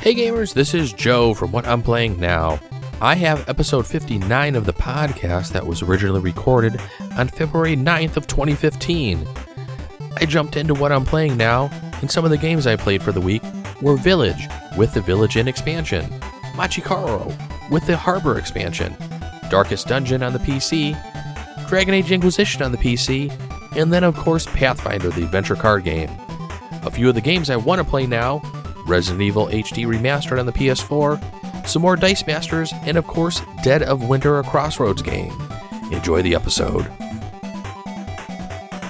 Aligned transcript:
Hey 0.00 0.14
gamers, 0.14 0.54
this 0.54 0.72
is 0.72 0.94
Joe 0.94 1.34
from 1.34 1.52
What 1.52 1.66
I'm 1.66 1.82
Playing 1.82 2.18
Now. 2.18 2.58
I 3.02 3.14
have 3.16 3.46
episode 3.50 3.86
59 3.86 4.56
of 4.56 4.64
the 4.64 4.72
podcast 4.72 5.52
that 5.52 5.66
was 5.66 5.82
originally 5.82 6.22
recorded 6.22 6.80
on 7.18 7.28
February 7.28 7.76
9th 7.76 8.16
of 8.16 8.26
2015. 8.26 9.28
I 10.16 10.24
jumped 10.24 10.56
into 10.56 10.72
what 10.72 10.90
I'm 10.90 11.04
playing 11.04 11.36
now, 11.36 11.68
and 12.00 12.10
some 12.10 12.24
of 12.24 12.30
the 12.30 12.38
games 12.38 12.66
I 12.66 12.76
played 12.76 13.02
for 13.02 13.12
the 13.12 13.20
week 13.20 13.42
were 13.82 13.98
Village 13.98 14.48
with 14.78 14.94
the 14.94 15.02
Village 15.02 15.36
Inn 15.36 15.48
expansion, 15.48 16.10
Machi 16.56 16.80
Koro 16.80 17.30
with 17.70 17.86
the 17.86 17.98
Harbor 17.98 18.38
expansion, 18.38 18.96
Darkest 19.50 19.86
Dungeon 19.86 20.22
on 20.22 20.32
the 20.32 20.38
PC, 20.38 20.96
Dragon 21.68 21.92
Age 21.92 22.10
Inquisition 22.10 22.62
on 22.62 22.72
the 22.72 22.78
PC, 22.78 23.30
and 23.76 23.92
then 23.92 24.04
of 24.04 24.16
course 24.16 24.46
Pathfinder 24.46 25.10
the 25.10 25.24
adventure 25.24 25.56
card 25.56 25.84
game. 25.84 26.10
A 26.84 26.90
few 26.90 27.10
of 27.10 27.14
the 27.14 27.20
games 27.20 27.50
I 27.50 27.56
want 27.56 27.82
to 27.82 27.84
play 27.84 28.06
now 28.06 28.40
Resident 28.86 29.22
Evil 29.22 29.46
HD 29.48 29.86
Remastered 29.86 30.38
on 30.38 30.46
the 30.46 30.52
PS4, 30.52 31.66
some 31.66 31.82
more 31.82 31.96
Dice 31.96 32.26
Masters, 32.26 32.72
and 32.84 32.96
of 32.96 33.06
course, 33.06 33.42
Dead 33.62 33.82
of 33.82 34.08
Winter 34.08 34.38
a 34.38 34.42
Crossroads 34.42 35.02
game. 35.02 35.32
Enjoy 35.92 36.22
the 36.22 36.34
episode. 36.34 36.90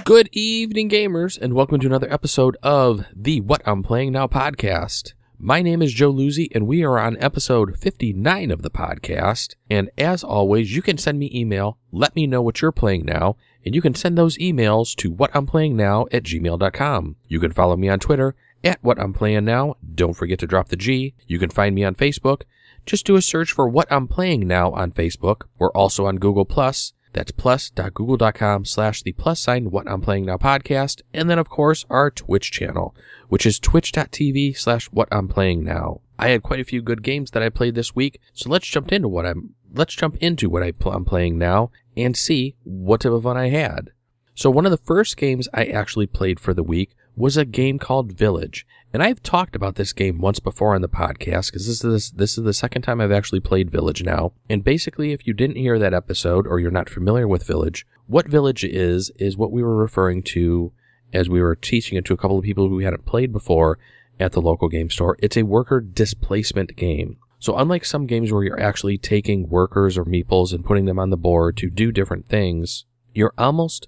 Good 0.03 0.29
evening, 0.31 0.89
gamers, 0.89 1.39
and 1.39 1.53
welcome 1.53 1.79
to 1.79 1.87
another 1.87 2.11
episode 2.11 2.57
of 2.63 3.05
the 3.15 3.41
What 3.41 3.61
I'm 3.65 3.83
Playing 3.83 4.11
Now 4.11 4.27
podcast. 4.27 5.13
My 5.43 5.61
name 5.61 5.81
is 5.81 5.93
Joe 5.93 6.13
Luzzi, 6.13 6.49
and 6.53 6.67
we 6.67 6.83
are 6.83 6.99
on 6.99 7.17
episode 7.19 7.77
59 7.77 8.51
of 8.51 8.61
the 8.61 8.69
podcast. 8.69 9.55
And 9.69 9.89
as 9.97 10.23
always, 10.23 10.75
you 10.75 10.81
can 10.81 10.97
send 10.99 11.17
me 11.17 11.31
email, 11.33 11.79
let 11.91 12.15
me 12.15 12.27
know 12.27 12.41
what 12.41 12.61
you're 12.61 12.71
playing 12.71 13.05
now, 13.05 13.37
and 13.65 13.73
you 13.73 13.81
can 13.81 13.95
send 13.95 14.17
those 14.17 14.37
emails 14.37 14.95
to 14.97 15.11
whatimplayingnow 15.11 16.07
at 16.11 16.23
gmail.com. 16.23 17.15
You 17.27 17.39
can 17.39 17.51
follow 17.51 17.75
me 17.75 17.89
on 17.89 17.99
Twitter 17.99 18.35
at 18.63 18.83
What 18.83 18.99
I'm 18.99 19.13
Playing 19.13 19.45
Now. 19.45 19.75
Don't 19.95 20.13
forget 20.13 20.39
to 20.39 20.47
drop 20.47 20.69
the 20.69 20.75
G. 20.75 21.13
You 21.27 21.39
can 21.39 21.49
find 21.49 21.75
me 21.75 21.83
on 21.83 21.95
Facebook. 21.95 22.43
Just 22.85 23.05
do 23.05 23.15
a 23.15 23.21
search 23.21 23.51
for 23.51 23.67
What 23.67 23.91
I'm 23.91 24.07
Playing 24.07 24.47
Now 24.47 24.71
on 24.71 24.91
Facebook. 24.91 25.43
We're 25.59 25.71
also 25.71 26.05
on 26.05 26.17
Google 26.17 26.45
Plus. 26.45 26.93
That's 27.13 27.31
plus.google.com 27.31 28.65
slash 28.65 29.03
the 29.03 29.11
plus 29.11 29.39
sign 29.39 29.71
What 29.71 29.89
I'm 29.89 30.01
Playing 30.01 30.25
Now 30.25 30.37
podcast. 30.37 31.01
And 31.13 31.29
then, 31.29 31.39
of 31.39 31.49
course, 31.49 31.85
our 31.89 32.09
Twitch 32.09 32.51
channel, 32.51 32.95
which 33.27 33.45
is 33.45 33.59
twitch.tv 33.59 34.57
slash 34.57 34.85
What 34.87 35.09
I'm 35.11 35.27
Playing 35.27 35.63
Now. 35.63 36.01
I 36.17 36.29
had 36.29 36.43
quite 36.43 36.59
a 36.59 36.65
few 36.65 36.81
good 36.81 37.01
games 37.01 37.31
that 37.31 37.41
I 37.41 37.49
played 37.49 37.73
this 37.73 37.95
week, 37.95 38.21
so 38.31 38.49
let's 38.49 38.67
jump 38.67 38.91
into 38.91 39.07
what 39.07 39.25
I'm 39.25 39.55
let's 39.73 39.95
jump 39.95 40.17
into 40.17 40.49
what 40.49 40.61
I 40.61 40.71
pl- 40.71 40.91
I'm 40.91 41.05
playing 41.05 41.39
now 41.39 41.71
and 41.97 42.15
see 42.15 42.55
what 42.63 43.01
type 43.01 43.11
of 43.11 43.23
fun 43.23 43.37
I 43.37 43.49
had. 43.49 43.89
So 44.35 44.51
one 44.51 44.65
of 44.65 44.71
the 44.71 44.77
first 44.77 45.17
games 45.17 45.47
I 45.53 45.65
actually 45.65 46.05
played 46.05 46.39
for 46.39 46.53
the 46.53 46.63
week 46.63 46.95
was 47.15 47.37
a 47.37 47.45
game 47.45 47.79
called 47.79 48.13
Village. 48.13 48.65
And 48.93 49.01
I've 49.01 49.23
talked 49.23 49.55
about 49.55 49.75
this 49.75 49.93
game 49.93 50.19
once 50.19 50.39
before 50.39 50.75
on 50.75 50.81
the 50.81 50.89
podcast 50.89 51.47
because 51.47 51.65
this 51.65 51.83
is 51.83 52.11
this 52.11 52.37
is 52.37 52.43
the 52.43 52.53
second 52.53 52.81
time 52.81 52.99
I've 52.99 53.11
actually 53.11 53.39
played 53.39 53.71
Village 53.71 54.03
now. 54.03 54.33
And 54.49 54.63
basically, 54.63 55.13
if 55.13 55.25
you 55.25 55.33
didn't 55.33 55.55
hear 55.55 55.79
that 55.79 55.93
episode 55.93 56.45
or 56.45 56.59
you're 56.59 56.71
not 56.71 56.89
familiar 56.89 57.27
with 57.27 57.47
Village, 57.47 57.85
what 58.07 58.27
Village 58.27 58.63
is 58.63 59.11
is 59.17 59.37
what 59.37 59.51
we 59.51 59.63
were 59.63 59.77
referring 59.77 60.23
to 60.23 60.73
as 61.13 61.29
we 61.29 61.41
were 61.41 61.55
teaching 61.55 61.97
it 61.97 62.05
to 62.05 62.13
a 62.13 62.17
couple 62.17 62.37
of 62.37 62.43
people 62.43 62.67
who 62.67 62.79
hadn't 62.79 63.05
played 63.05 63.31
before 63.31 63.79
at 64.19 64.33
the 64.33 64.41
local 64.41 64.69
game 64.69 64.89
store. 64.89 65.17
It's 65.19 65.37
a 65.37 65.43
worker 65.43 65.79
displacement 65.81 66.75
game. 66.75 67.17
So 67.39 67.57
unlike 67.57 67.85
some 67.85 68.05
games 68.05 68.31
where 68.31 68.43
you're 68.43 68.59
actually 68.59 68.97
taking 68.97 69.49
workers 69.49 69.97
or 69.97 70.05
meeples 70.05 70.53
and 70.53 70.63
putting 70.63 70.85
them 70.85 70.99
on 70.99 71.09
the 71.09 71.17
board 71.17 71.57
to 71.57 71.69
do 71.69 71.91
different 71.91 72.29
things, 72.29 72.85
you're 73.13 73.33
almost 73.37 73.87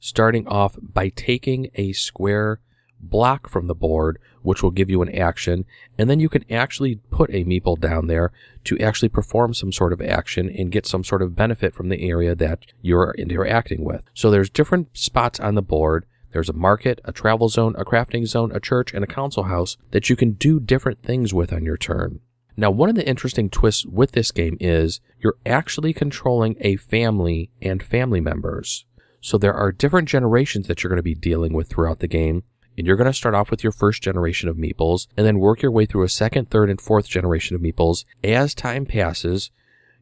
starting 0.00 0.46
off 0.46 0.76
by 0.80 1.08
taking 1.08 1.70
a 1.74 1.92
square 1.92 2.60
block 3.00 3.48
from 3.48 3.66
the 3.66 3.74
board, 3.74 4.18
which 4.42 4.62
will 4.62 4.70
give 4.70 4.90
you 4.90 5.02
an 5.02 5.14
action, 5.14 5.64
and 5.96 6.08
then 6.08 6.20
you 6.20 6.28
can 6.28 6.44
actually 6.50 6.96
put 7.10 7.30
a 7.30 7.44
meeple 7.44 7.78
down 7.78 8.06
there 8.06 8.32
to 8.64 8.78
actually 8.78 9.08
perform 9.08 9.54
some 9.54 9.72
sort 9.72 9.92
of 9.92 10.00
action 10.00 10.48
and 10.48 10.72
get 10.72 10.86
some 10.86 11.04
sort 11.04 11.22
of 11.22 11.36
benefit 11.36 11.74
from 11.74 11.88
the 11.88 12.08
area 12.08 12.34
that 12.34 12.66
you're 12.82 13.14
interacting 13.18 13.84
with. 13.84 14.02
So 14.14 14.30
there's 14.30 14.50
different 14.50 14.96
spots 14.96 15.38
on 15.40 15.54
the 15.54 15.62
board. 15.62 16.06
There's 16.30 16.48
a 16.48 16.54
market, 16.54 17.00
a 17.04 17.12
travel 17.12 17.48
zone, 17.48 17.74
a 17.78 17.84
crafting 17.84 18.26
zone, 18.26 18.52
a 18.52 18.60
church, 18.60 18.92
and 18.92 19.02
a 19.02 19.08
council 19.08 19.44
house 19.44 19.76
that 19.92 20.10
you 20.10 20.16
can 20.16 20.32
do 20.32 20.60
different 20.60 21.02
things 21.02 21.32
with 21.32 21.52
on 21.52 21.64
your 21.64 21.78
turn. 21.78 22.20
Now, 22.56 22.72
one 22.72 22.88
of 22.88 22.96
the 22.96 23.08
interesting 23.08 23.50
twists 23.50 23.86
with 23.86 24.12
this 24.12 24.32
game 24.32 24.56
is 24.58 25.00
you're 25.20 25.38
actually 25.46 25.92
controlling 25.92 26.56
a 26.60 26.74
family 26.74 27.50
and 27.62 27.82
family 27.82 28.20
members. 28.20 28.84
So 29.20 29.38
there 29.38 29.54
are 29.54 29.72
different 29.72 30.08
generations 30.08 30.66
that 30.66 30.82
you're 30.82 30.90
going 30.90 30.98
to 30.98 31.02
be 31.02 31.14
dealing 31.14 31.52
with 31.52 31.68
throughout 31.68 32.00
the 32.00 32.08
game. 32.08 32.44
And 32.76 32.86
you're 32.86 32.96
going 32.96 33.10
to 33.10 33.12
start 33.12 33.34
off 33.34 33.50
with 33.50 33.64
your 33.64 33.72
first 33.72 34.02
generation 34.02 34.48
of 34.48 34.56
meeples 34.56 35.08
and 35.16 35.26
then 35.26 35.40
work 35.40 35.62
your 35.62 35.72
way 35.72 35.84
through 35.84 36.04
a 36.04 36.08
second, 36.08 36.48
third, 36.48 36.70
and 36.70 36.80
fourth 36.80 37.08
generation 37.08 37.56
of 37.56 37.62
meeples. 37.62 38.04
As 38.22 38.54
time 38.54 38.86
passes, 38.86 39.50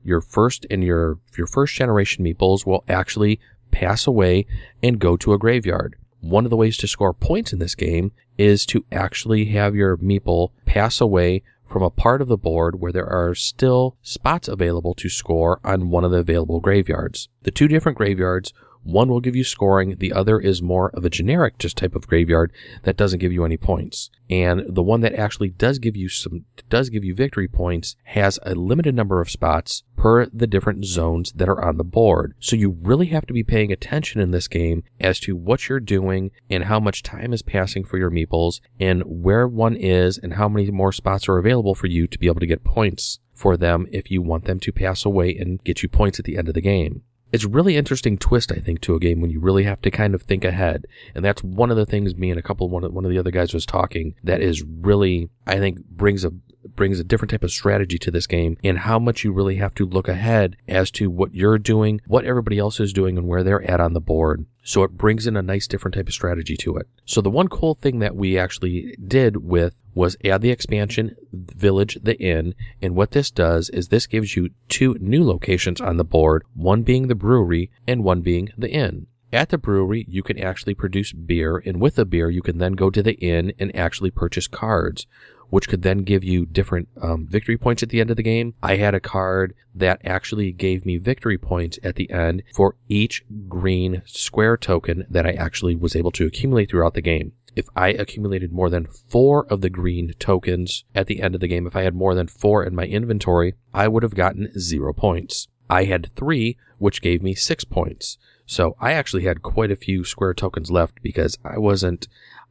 your 0.04 0.20
first 0.20 0.66
and 0.70 0.84
your, 0.84 1.18
your 1.38 1.46
first 1.46 1.74
generation 1.74 2.22
meeples 2.22 2.66
will 2.66 2.84
actually 2.86 3.40
pass 3.70 4.06
away 4.06 4.46
and 4.82 4.98
go 4.98 5.16
to 5.16 5.32
a 5.32 5.38
graveyard. 5.38 5.96
One 6.20 6.44
of 6.44 6.50
the 6.50 6.56
ways 6.56 6.76
to 6.78 6.86
score 6.86 7.14
points 7.14 7.52
in 7.52 7.60
this 7.60 7.74
game 7.74 8.12
is 8.36 8.66
to 8.66 8.84
actually 8.92 9.46
have 9.46 9.74
your 9.74 9.96
meeple 9.96 10.50
pass 10.66 11.00
away 11.00 11.42
from 11.66 11.82
a 11.82 11.90
part 11.90 12.22
of 12.22 12.28
the 12.28 12.36
board 12.36 12.80
where 12.80 12.92
there 12.92 13.08
are 13.08 13.34
still 13.34 13.96
spots 14.02 14.48
available 14.48 14.94
to 14.94 15.08
score 15.08 15.60
on 15.64 15.90
one 15.90 16.04
of 16.04 16.10
the 16.10 16.18
available 16.18 16.60
graveyards. 16.60 17.28
The 17.42 17.50
two 17.50 17.68
different 17.68 17.98
graveyards 17.98 18.52
one 18.86 19.08
will 19.08 19.20
give 19.20 19.36
you 19.36 19.44
scoring, 19.44 19.96
the 19.98 20.12
other 20.12 20.38
is 20.38 20.62
more 20.62 20.90
of 20.90 21.04
a 21.04 21.10
generic 21.10 21.58
just 21.58 21.76
type 21.76 21.94
of 21.94 22.06
graveyard 22.06 22.52
that 22.84 22.96
doesn't 22.96 23.18
give 23.18 23.32
you 23.32 23.44
any 23.44 23.56
points. 23.56 24.10
And 24.30 24.64
the 24.68 24.82
one 24.82 25.00
that 25.00 25.14
actually 25.14 25.50
does 25.50 25.78
give 25.78 25.96
you 25.96 26.08
some 26.08 26.44
does 26.68 26.88
give 26.88 27.04
you 27.04 27.14
victory 27.14 27.48
points 27.48 27.96
has 28.04 28.38
a 28.42 28.54
limited 28.54 28.94
number 28.94 29.20
of 29.20 29.30
spots 29.30 29.82
per 29.96 30.26
the 30.26 30.46
different 30.46 30.84
zones 30.84 31.32
that 31.32 31.48
are 31.48 31.64
on 31.64 31.76
the 31.76 31.84
board. 31.84 32.34
So 32.38 32.56
you 32.56 32.78
really 32.82 33.06
have 33.06 33.26
to 33.26 33.32
be 33.32 33.42
paying 33.42 33.72
attention 33.72 34.20
in 34.20 34.30
this 34.30 34.48
game 34.48 34.84
as 35.00 35.20
to 35.20 35.36
what 35.36 35.68
you're 35.68 35.80
doing 35.80 36.30
and 36.50 36.64
how 36.64 36.80
much 36.80 37.02
time 37.02 37.32
is 37.32 37.42
passing 37.42 37.84
for 37.84 37.98
your 37.98 38.10
meeples 38.10 38.60
and 38.78 39.02
where 39.04 39.46
one 39.46 39.76
is 39.76 40.18
and 40.18 40.34
how 40.34 40.48
many 40.48 40.70
more 40.70 40.92
spots 40.92 41.28
are 41.28 41.38
available 41.38 41.74
for 41.74 41.86
you 41.86 42.06
to 42.06 42.18
be 42.18 42.26
able 42.26 42.40
to 42.40 42.46
get 42.46 42.64
points 42.64 43.20
for 43.32 43.56
them 43.56 43.86
if 43.92 44.10
you 44.10 44.22
want 44.22 44.44
them 44.44 44.58
to 44.60 44.72
pass 44.72 45.04
away 45.04 45.36
and 45.36 45.62
get 45.62 45.82
you 45.82 45.88
points 45.88 46.18
at 46.18 46.24
the 46.24 46.38
end 46.38 46.48
of 46.48 46.54
the 46.54 46.60
game 46.60 47.02
it's 47.32 47.44
really 47.44 47.76
interesting 47.76 48.16
twist, 48.18 48.52
I 48.52 48.56
think, 48.56 48.80
to 48.82 48.94
a 48.94 49.00
game 49.00 49.20
when 49.20 49.30
you 49.30 49.40
really 49.40 49.64
have 49.64 49.82
to 49.82 49.90
kind 49.90 50.14
of 50.14 50.22
think 50.22 50.44
ahead. 50.44 50.86
And 51.14 51.24
that's 51.24 51.42
one 51.42 51.70
of 51.70 51.76
the 51.76 51.86
things 51.86 52.14
me 52.16 52.30
and 52.30 52.38
a 52.38 52.42
couple, 52.42 52.68
one 52.68 52.84
of, 52.84 52.92
one 52.92 53.04
of 53.04 53.10
the 53.10 53.18
other 53.18 53.30
guys 53.30 53.52
was 53.52 53.66
talking 53.66 54.14
that 54.22 54.40
is 54.40 54.62
really, 54.62 55.28
I 55.46 55.58
think, 55.58 55.84
brings 55.84 56.24
a, 56.24 56.30
brings 56.74 57.00
a 57.00 57.04
different 57.04 57.30
type 57.30 57.44
of 57.44 57.50
strategy 57.50 57.98
to 57.98 58.10
this 58.10 58.26
game 58.26 58.56
and 58.62 58.78
how 58.78 58.98
much 58.98 59.24
you 59.24 59.32
really 59.32 59.56
have 59.56 59.74
to 59.74 59.86
look 59.86 60.08
ahead 60.08 60.56
as 60.68 60.90
to 60.92 61.10
what 61.10 61.34
you're 61.34 61.58
doing, 61.58 62.00
what 62.06 62.24
everybody 62.24 62.58
else 62.58 62.80
is 62.80 62.92
doing, 62.92 63.18
and 63.18 63.26
where 63.26 63.42
they're 63.42 63.68
at 63.68 63.80
on 63.80 63.92
the 63.92 64.00
board. 64.00 64.46
So 64.62 64.82
it 64.82 64.92
brings 64.92 65.26
in 65.26 65.36
a 65.36 65.42
nice 65.42 65.66
different 65.66 65.94
type 65.94 66.08
of 66.08 66.14
strategy 66.14 66.56
to 66.58 66.76
it. 66.76 66.88
So 67.04 67.20
the 67.20 67.30
one 67.30 67.48
cool 67.48 67.74
thing 67.74 68.00
that 68.00 68.16
we 68.16 68.38
actually 68.38 68.96
did 69.06 69.36
with 69.38 69.74
was 69.96 70.16
add 70.24 70.42
the 70.42 70.50
expansion 70.50 71.16
village 71.32 71.98
the 72.02 72.16
inn 72.20 72.54
and 72.82 72.94
what 72.94 73.12
this 73.12 73.30
does 73.30 73.70
is 73.70 73.88
this 73.88 74.06
gives 74.06 74.36
you 74.36 74.50
two 74.68 74.94
new 75.00 75.24
locations 75.24 75.80
on 75.80 75.96
the 75.96 76.04
board 76.04 76.44
one 76.54 76.82
being 76.82 77.08
the 77.08 77.14
brewery 77.14 77.70
and 77.88 78.04
one 78.04 78.20
being 78.20 78.50
the 78.58 78.70
inn 78.70 79.06
at 79.32 79.48
the 79.48 79.58
brewery 79.58 80.04
you 80.06 80.22
can 80.22 80.38
actually 80.38 80.74
produce 80.74 81.12
beer 81.12 81.62
and 81.64 81.80
with 81.80 81.96
the 81.96 82.04
beer 82.04 82.28
you 82.28 82.42
can 82.42 82.58
then 82.58 82.74
go 82.74 82.90
to 82.90 83.02
the 83.02 83.14
inn 83.14 83.52
and 83.58 83.74
actually 83.74 84.10
purchase 84.10 84.46
cards 84.46 85.06
which 85.48 85.68
could 85.68 85.82
then 85.82 85.98
give 85.98 86.24
you 86.24 86.44
different 86.44 86.88
um, 87.00 87.26
victory 87.26 87.56
points 87.56 87.82
at 87.82 87.88
the 87.90 88.00
end 88.00 88.10
of 88.10 88.16
the 88.16 88.22
game. 88.22 88.54
I 88.62 88.76
had 88.76 88.94
a 88.94 89.00
card 89.00 89.54
that 89.74 90.00
actually 90.04 90.52
gave 90.52 90.84
me 90.84 90.96
victory 90.96 91.38
points 91.38 91.78
at 91.82 91.96
the 91.96 92.10
end 92.10 92.42
for 92.54 92.76
each 92.88 93.24
green 93.48 94.02
square 94.06 94.56
token 94.56 95.06
that 95.08 95.26
I 95.26 95.32
actually 95.32 95.76
was 95.76 95.94
able 95.94 96.10
to 96.12 96.26
accumulate 96.26 96.70
throughout 96.70 96.94
the 96.94 97.02
game. 97.02 97.32
If 97.56 97.68
I 97.74 97.88
accumulated 97.88 98.52
more 98.52 98.68
than 98.68 98.86
four 98.86 99.46
of 99.46 99.62
the 99.62 99.70
green 99.70 100.12
tokens 100.18 100.84
at 100.94 101.06
the 101.06 101.22
end 101.22 101.34
of 101.34 101.40
the 101.40 101.48
game, 101.48 101.66
if 101.66 101.74
I 101.74 101.82
had 101.82 101.94
more 101.94 102.14
than 102.14 102.28
four 102.28 102.62
in 102.62 102.76
my 102.76 102.84
inventory, 102.84 103.54
I 103.72 103.88
would 103.88 104.02
have 104.02 104.14
gotten 104.14 104.52
zero 104.58 104.92
points. 104.92 105.48
I 105.68 105.84
had 105.84 106.14
three, 106.14 106.58
which 106.78 107.00
gave 107.00 107.22
me 107.22 107.34
six 107.34 107.64
points. 107.64 108.18
So 108.44 108.76
I 108.78 108.92
actually 108.92 109.24
had 109.24 109.42
quite 109.42 109.70
a 109.70 109.76
few 109.76 110.04
square 110.04 110.34
tokens 110.34 110.70
left 110.70 111.02
because 111.02 111.38
I 111.44 111.58
wasn't 111.58 112.06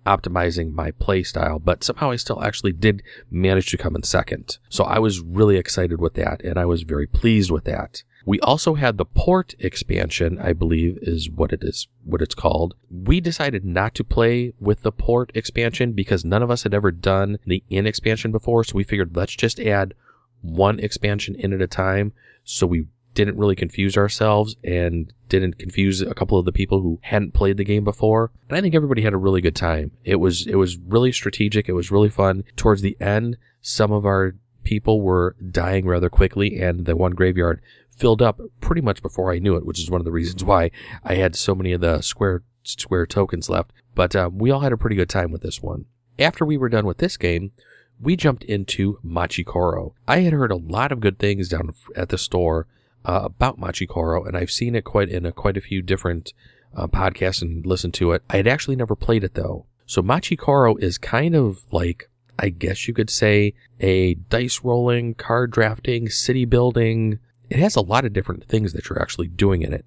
optimizing 0.05 0.73
my 0.73 0.91
playstyle, 0.91 1.63
but 1.63 1.83
somehow 1.83 2.11
I 2.11 2.15
still 2.15 2.43
actually 2.43 2.73
did 2.73 3.03
manage 3.31 3.71
to 3.71 3.77
come 3.77 3.95
in 3.95 4.03
second. 4.03 4.57
So 4.69 4.83
I 4.83 4.99
was 4.99 5.21
really 5.21 5.57
excited 5.57 6.01
with 6.01 6.15
that 6.15 6.41
and 6.43 6.57
I 6.57 6.65
was 6.65 6.83
very 6.83 7.07
pleased 7.07 7.51
with 7.51 7.63
that. 7.65 8.03
We 8.25 8.39
also 8.39 8.73
had 8.73 8.97
the 8.97 9.05
port 9.05 9.53
expansion, 9.59 10.39
I 10.41 10.53
believe 10.53 10.97
is 11.01 11.29
what 11.29 11.53
it 11.53 11.63
is, 11.63 11.87
what 12.03 12.21
it's 12.21 12.35
called. 12.35 12.73
We 12.89 13.21
decided 13.21 13.63
not 13.63 13.93
to 13.95 14.03
play 14.03 14.53
with 14.59 14.81
the 14.81 14.91
port 14.91 15.31
expansion 15.35 15.93
because 15.93 16.25
none 16.25 16.41
of 16.41 16.49
us 16.49 16.63
had 16.63 16.73
ever 16.73 16.91
done 16.91 17.37
the 17.45 17.63
Inn 17.69 17.85
expansion 17.85 18.31
before. 18.31 18.63
So 18.63 18.75
we 18.75 18.83
figured 18.83 19.15
let's 19.15 19.35
just 19.35 19.59
add 19.59 19.93
one 20.41 20.79
expansion 20.79 21.35
in 21.35 21.53
at 21.53 21.61
a 21.61 21.67
time. 21.67 22.13
So 22.43 22.65
we 22.65 22.87
didn't 23.13 23.37
really 23.37 23.55
confuse 23.55 23.95
ourselves 23.95 24.55
and 24.63 25.13
didn't 25.29 25.57
confuse 25.57 26.01
a 26.01 26.13
couple 26.13 26.37
of 26.37 26.45
the 26.45 26.51
people 26.51 26.81
who 26.81 26.99
hadn't 27.03 27.33
played 27.33 27.57
the 27.57 27.63
game 27.63 27.83
before. 27.83 28.31
And 28.49 28.57
I 28.57 28.61
think 28.61 28.75
everybody 28.75 29.01
had 29.01 29.13
a 29.13 29.17
really 29.17 29.41
good 29.41 29.55
time. 29.55 29.91
It 30.03 30.17
was 30.17 30.45
it 30.45 30.55
was 30.55 30.77
really 30.77 31.11
strategic. 31.11 31.69
It 31.69 31.73
was 31.73 31.91
really 31.91 32.09
fun. 32.09 32.43
Towards 32.55 32.81
the 32.81 32.97
end, 32.99 33.37
some 33.61 33.91
of 33.91 34.05
our 34.05 34.35
people 34.63 35.01
were 35.01 35.35
dying 35.51 35.85
rather 35.85 36.09
quickly, 36.09 36.59
and 36.59 36.85
the 36.85 36.95
one 36.95 37.11
graveyard 37.11 37.61
filled 37.95 38.21
up 38.21 38.39
pretty 38.61 38.81
much 38.81 39.01
before 39.01 39.31
I 39.31 39.39
knew 39.39 39.55
it, 39.55 39.65
which 39.65 39.79
is 39.79 39.89
one 39.89 40.01
of 40.01 40.05
the 40.05 40.11
reasons 40.11 40.43
why 40.43 40.71
I 41.03 41.15
had 41.15 41.35
so 41.35 41.55
many 41.55 41.71
of 41.71 41.81
the 41.81 42.01
square 42.01 42.43
square 42.63 43.05
tokens 43.05 43.49
left. 43.49 43.71
But 43.93 44.15
um, 44.15 44.37
we 44.37 44.51
all 44.51 44.59
had 44.59 44.73
a 44.73 44.77
pretty 44.77 44.95
good 44.95 45.09
time 45.09 45.31
with 45.31 45.41
this 45.41 45.61
one. 45.61 45.85
After 46.19 46.45
we 46.45 46.57
were 46.57 46.69
done 46.69 46.85
with 46.85 46.97
this 46.97 47.17
game, 47.17 47.51
we 47.99 48.15
jumped 48.15 48.43
into 48.43 48.99
Machi 49.03 49.43
Koro. 49.43 49.93
I 50.07 50.19
had 50.19 50.33
heard 50.33 50.51
a 50.51 50.57
lot 50.57 50.91
of 50.91 50.99
good 50.99 51.19
things 51.19 51.49
down 51.49 51.73
at 51.95 52.09
the 52.09 52.17
store 52.17 52.67
uh, 53.05 53.21
about 53.23 53.59
Machi 53.59 53.87
Koro, 53.87 54.23
and 54.23 54.35
I've 54.35 54.51
seen 54.51 54.75
it 54.75 54.83
quite 54.83 55.09
in 55.09 55.25
a, 55.25 55.31
quite 55.31 55.57
a 55.57 55.61
few 55.61 55.81
different 55.81 56.33
uh, 56.75 56.87
podcasts 56.87 57.41
and 57.41 57.65
listened 57.65 57.93
to 57.95 58.11
it. 58.11 58.23
I 58.29 58.37
had 58.37 58.47
actually 58.47 58.75
never 58.75 58.95
played 58.95 59.23
it 59.23 59.35
though. 59.35 59.65
So 59.85 60.01
Machi 60.01 60.35
Koro 60.35 60.75
is 60.77 60.97
kind 60.97 61.35
of 61.35 61.63
like, 61.71 62.09
I 62.37 62.49
guess 62.49 62.87
you 62.87 62.93
could 62.93 63.09
say, 63.09 63.53
a 63.79 64.15
dice 64.15 64.61
rolling, 64.63 65.13
card 65.13 65.51
drafting, 65.51 66.09
city 66.09 66.45
building. 66.45 67.19
It 67.49 67.59
has 67.59 67.75
a 67.75 67.81
lot 67.81 68.05
of 68.05 68.13
different 68.13 68.45
things 68.45 68.73
that 68.73 68.89
you're 68.89 69.01
actually 69.01 69.27
doing 69.27 69.61
in 69.61 69.73
it. 69.73 69.85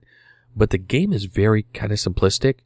But 0.57 0.71
the 0.71 0.79
game 0.79 1.13
is 1.13 1.25
very 1.25 1.65
kind 1.75 1.93
of 1.93 1.99
simplistic, 1.99 2.61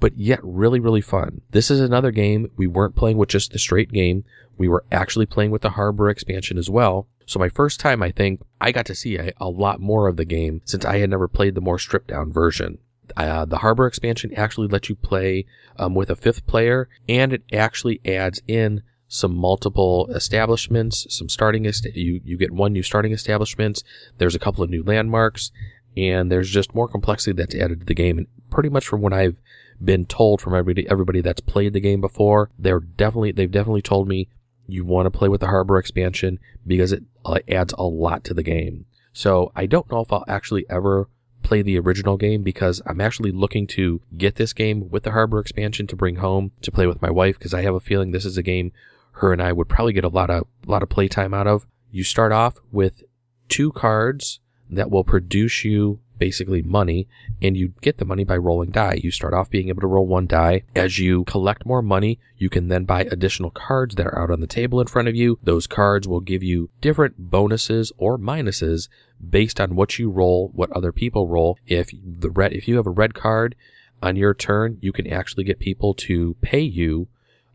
but 0.00 0.16
yet 0.16 0.40
really, 0.42 0.80
really 0.80 1.00
fun. 1.00 1.42
This 1.50 1.70
is 1.70 1.80
another 1.80 2.10
game 2.10 2.50
we 2.56 2.66
weren't 2.66 2.96
playing 2.96 3.16
with 3.16 3.28
just 3.28 3.52
the 3.52 3.58
straight 3.58 3.92
game. 3.92 4.24
We 4.56 4.68
were 4.68 4.84
actually 4.92 5.26
playing 5.26 5.50
with 5.50 5.62
the 5.62 5.70
Harbor 5.70 6.08
expansion 6.08 6.58
as 6.58 6.70
well. 6.70 7.08
So 7.26 7.38
my 7.38 7.48
first 7.48 7.80
time, 7.80 8.02
I 8.02 8.10
think 8.10 8.42
I 8.60 8.72
got 8.72 8.86
to 8.86 8.94
see 8.94 9.16
a, 9.16 9.32
a 9.38 9.48
lot 9.48 9.80
more 9.80 10.08
of 10.08 10.16
the 10.16 10.24
game 10.24 10.62
since 10.64 10.84
I 10.84 10.98
had 10.98 11.10
never 11.10 11.28
played 11.28 11.54
the 11.54 11.60
more 11.60 11.78
stripped 11.78 12.08
down 12.08 12.32
version. 12.32 12.78
Uh, 13.16 13.44
the 13.44 13.58
Harbor 13.58 13.86
expansion 13.86 14.32
actually 14.34 14.68
lets 14.68 14.88
you 14.88 14.96
play 14.96 15.46
um, 15.78 15.94
with 15.94 16.10
a 16.10 16.16
fifth 16.16 16.46
player, 16.46 16.88
and 17.08 17.32
it 17.32 17.42
actually 17.52 18.00
adds 18.04 18.40
in 18.46 18.82
some 19.14 19.36
multiple 19.36 20.08
establishments, 20.10 21.06
some 21.08 21.28
starting 21.28 21.66
est- 21.66 21.94
you 21.94 22.20
you 22.24 22.36
get 22.36 22.50
one 22.50 22.72
new 22.72 22.82
starting 22.82 23.12
establishments. 23.12 23.84
There's 24.18 24.34
a 24.34 24.40
couple 24.40 24.64
of 24.64 24.70
new 24.70 24.82
landmarks, 24.82 25.52
and 25.96 26.32
there's 26.32 26.50
just 26.50 26.74
more 26.74 26.88
complexity 26.88 27.32
that's 27.32 27.54
added 27.54 27.80
to 27.80 27.86
the 27.86 27.94
game. 27.94 28.18
And 28.18 28.26
pretty 28.50 28.70
much 28.70 28.88
from 28.88 29.02
what 29.02 29.12
I've 29.12 29.36
been 29.82 30.04
told 30.04 30.40
from 30.40 30.54
everybody 30.54 30.88
everybody 30.90 31.20
that's 31.20 31.40
played 31.40 31.74
the 31.74 31.80
game 31.80 32.00
before, 32.00 32.50
they're 32.58 32.80
definitely 32.80 33.30
they've 33.30 33.48
definitely 33.48 33.82
told 33.82 34.08
me 34.08 34.28
you 34.66 34.84
want 34.84 35.06
to 35.06 35.16
play 35.16 35.28
with 35.28 35.40
the 35.40 35.46
Harbor 35.46 35.78
expansion 35.78 36.40
because 36.66 36.90
it 36.90 37.04
uh, 37.24 37.38
adds 37.48 37.72
a 37.78 37.84
lot 37.84 38.24
to 38.24 38.34
the 38.34 38.42
game. 38.42 38.84
So 39.12 39.52
I 39.54 39.66
don't 39.66 39.88
know 39.92 40.00
if 40.00 40.12
I'll 40.12 40.24
actually 40.26 40.66
ever 40.68 41.08
play 41.44 41.62
the 41.62 41.78
original 41.78 42.16
game 42.16 42.42
because 42.42 42.82
I'm 42.84 43.00
actually 43.00 43.30
looking 43.30 43.68
to 43.68 44.00
get 44.16 44.34
this 44.34 44.52
game 44.52 44.90
with 44.90 45.04
the 45.04 45.12
Harbor 45.12 45.38
expansion 45.38 45.86
to 45.86 45.94
bring 45.94 46.16
home 46.16 46.50
to 46.62 46.72
play 46.72 46.88
with 46.88 47.00
my 47.00 47.10
wife 47.10 47.38
because 47.38 47.54
I 47.54 47.62
have 47.62 47.74
a 47.74 47.80
feeling 47.80 48.10
this 48.10 48.24
is 48.24 48.36
a 48.36 48.42
game 48.42 48.72
her 49.14 49.32
and 49.32 49.42
I 49.42 49.52
would 49.52 49.68
probably 49.68 49.92
get 49.92 50.04
a 50.04 50.08
lot 50.08 50.30
of 50.30 50.46
a 50.66 50.70
lot 50.70 50.82
of 50.82 50.88
playtime 50.88 51.34
out 51.34 51.46
of. 51.46 51.66
You 51.90 52.04
start 52.04 52.32
off 52.32 52.56
with 52.72 53.02
two 53.48 53.72
cards 53.72 54.40
that 54.70 54.90
will 54.90 55.04
produce 55.04 55.64
you 55.64 56.00
basically 56.18 56.62
money 56.62 57.08
and 57.42 57.56
you 57.56 57.72
get 57.80 57.98
the 57.98 58.04
money 58.04 58.24
by 58.24 58.36
rolling 58.36 58.70
die. 58.70 59.00
You 59.02 59.10
start 59.10 59.34
off 59.34 59.50
being 59.50 59.68
able 59.68 59.80
to 59.82 59.86
roll 59.86 60.06
one 60.06 60.26
die. 60.26 60.62
As 60.74 60.98
you 60.98 61.24
collect 61.24 61.66
more 61.66 61.82
money, 61.82 62.18
you 62.36 62.48
can 62.48 62.68
then 62.68 62.84
buy 62.84 63.02
additional 63.02 63.50
cards 63.50 63.94
that 63.96 64.06
are 64.06 64.18
out 64.18 64.30
on 64.30 64.40
the 64.40 64.46
table 64.46 64.80
in 64.80 64.86
front 64.86 65.08
of 65.08 65.16
you. 65.16 65.38
Those 65.42 65.66
cards 65.66 66.06
will 66.06 66.20
give 66.20 66.42
you 66.42 66.70
different 66.80 67.30
bonuses 67.30 67.92
or 67.96 68.18
minuses 68.18 68.88
based 69.28 69.60
on 69.60 69.76
what 69.76 69.98
you 69.98 70.10
roll, 70.10 70.50
what 70.54 70.70
other 70.72 70.92
people 70.92 71.28
roll. 71.28 71.58
If 71.66 71.90
the 71.92 72.30
red 72.30 72.52
if 72.52 72.68
you 72.68 72.76
have 72.76 72.86
a 72.86 72.90
red 72.90 73.14
card 73.14 73.54
on 74.02 74.16
your 74.16 74.34
turn, 74.34 74.78
you 74.80 74.92
can 74.92 75.06
actually 75.06 75.44
get 75.44 75.58
people 75.58 75.94
to 75.94 76.36
pay 76.40 76.60
you 76.60 77.08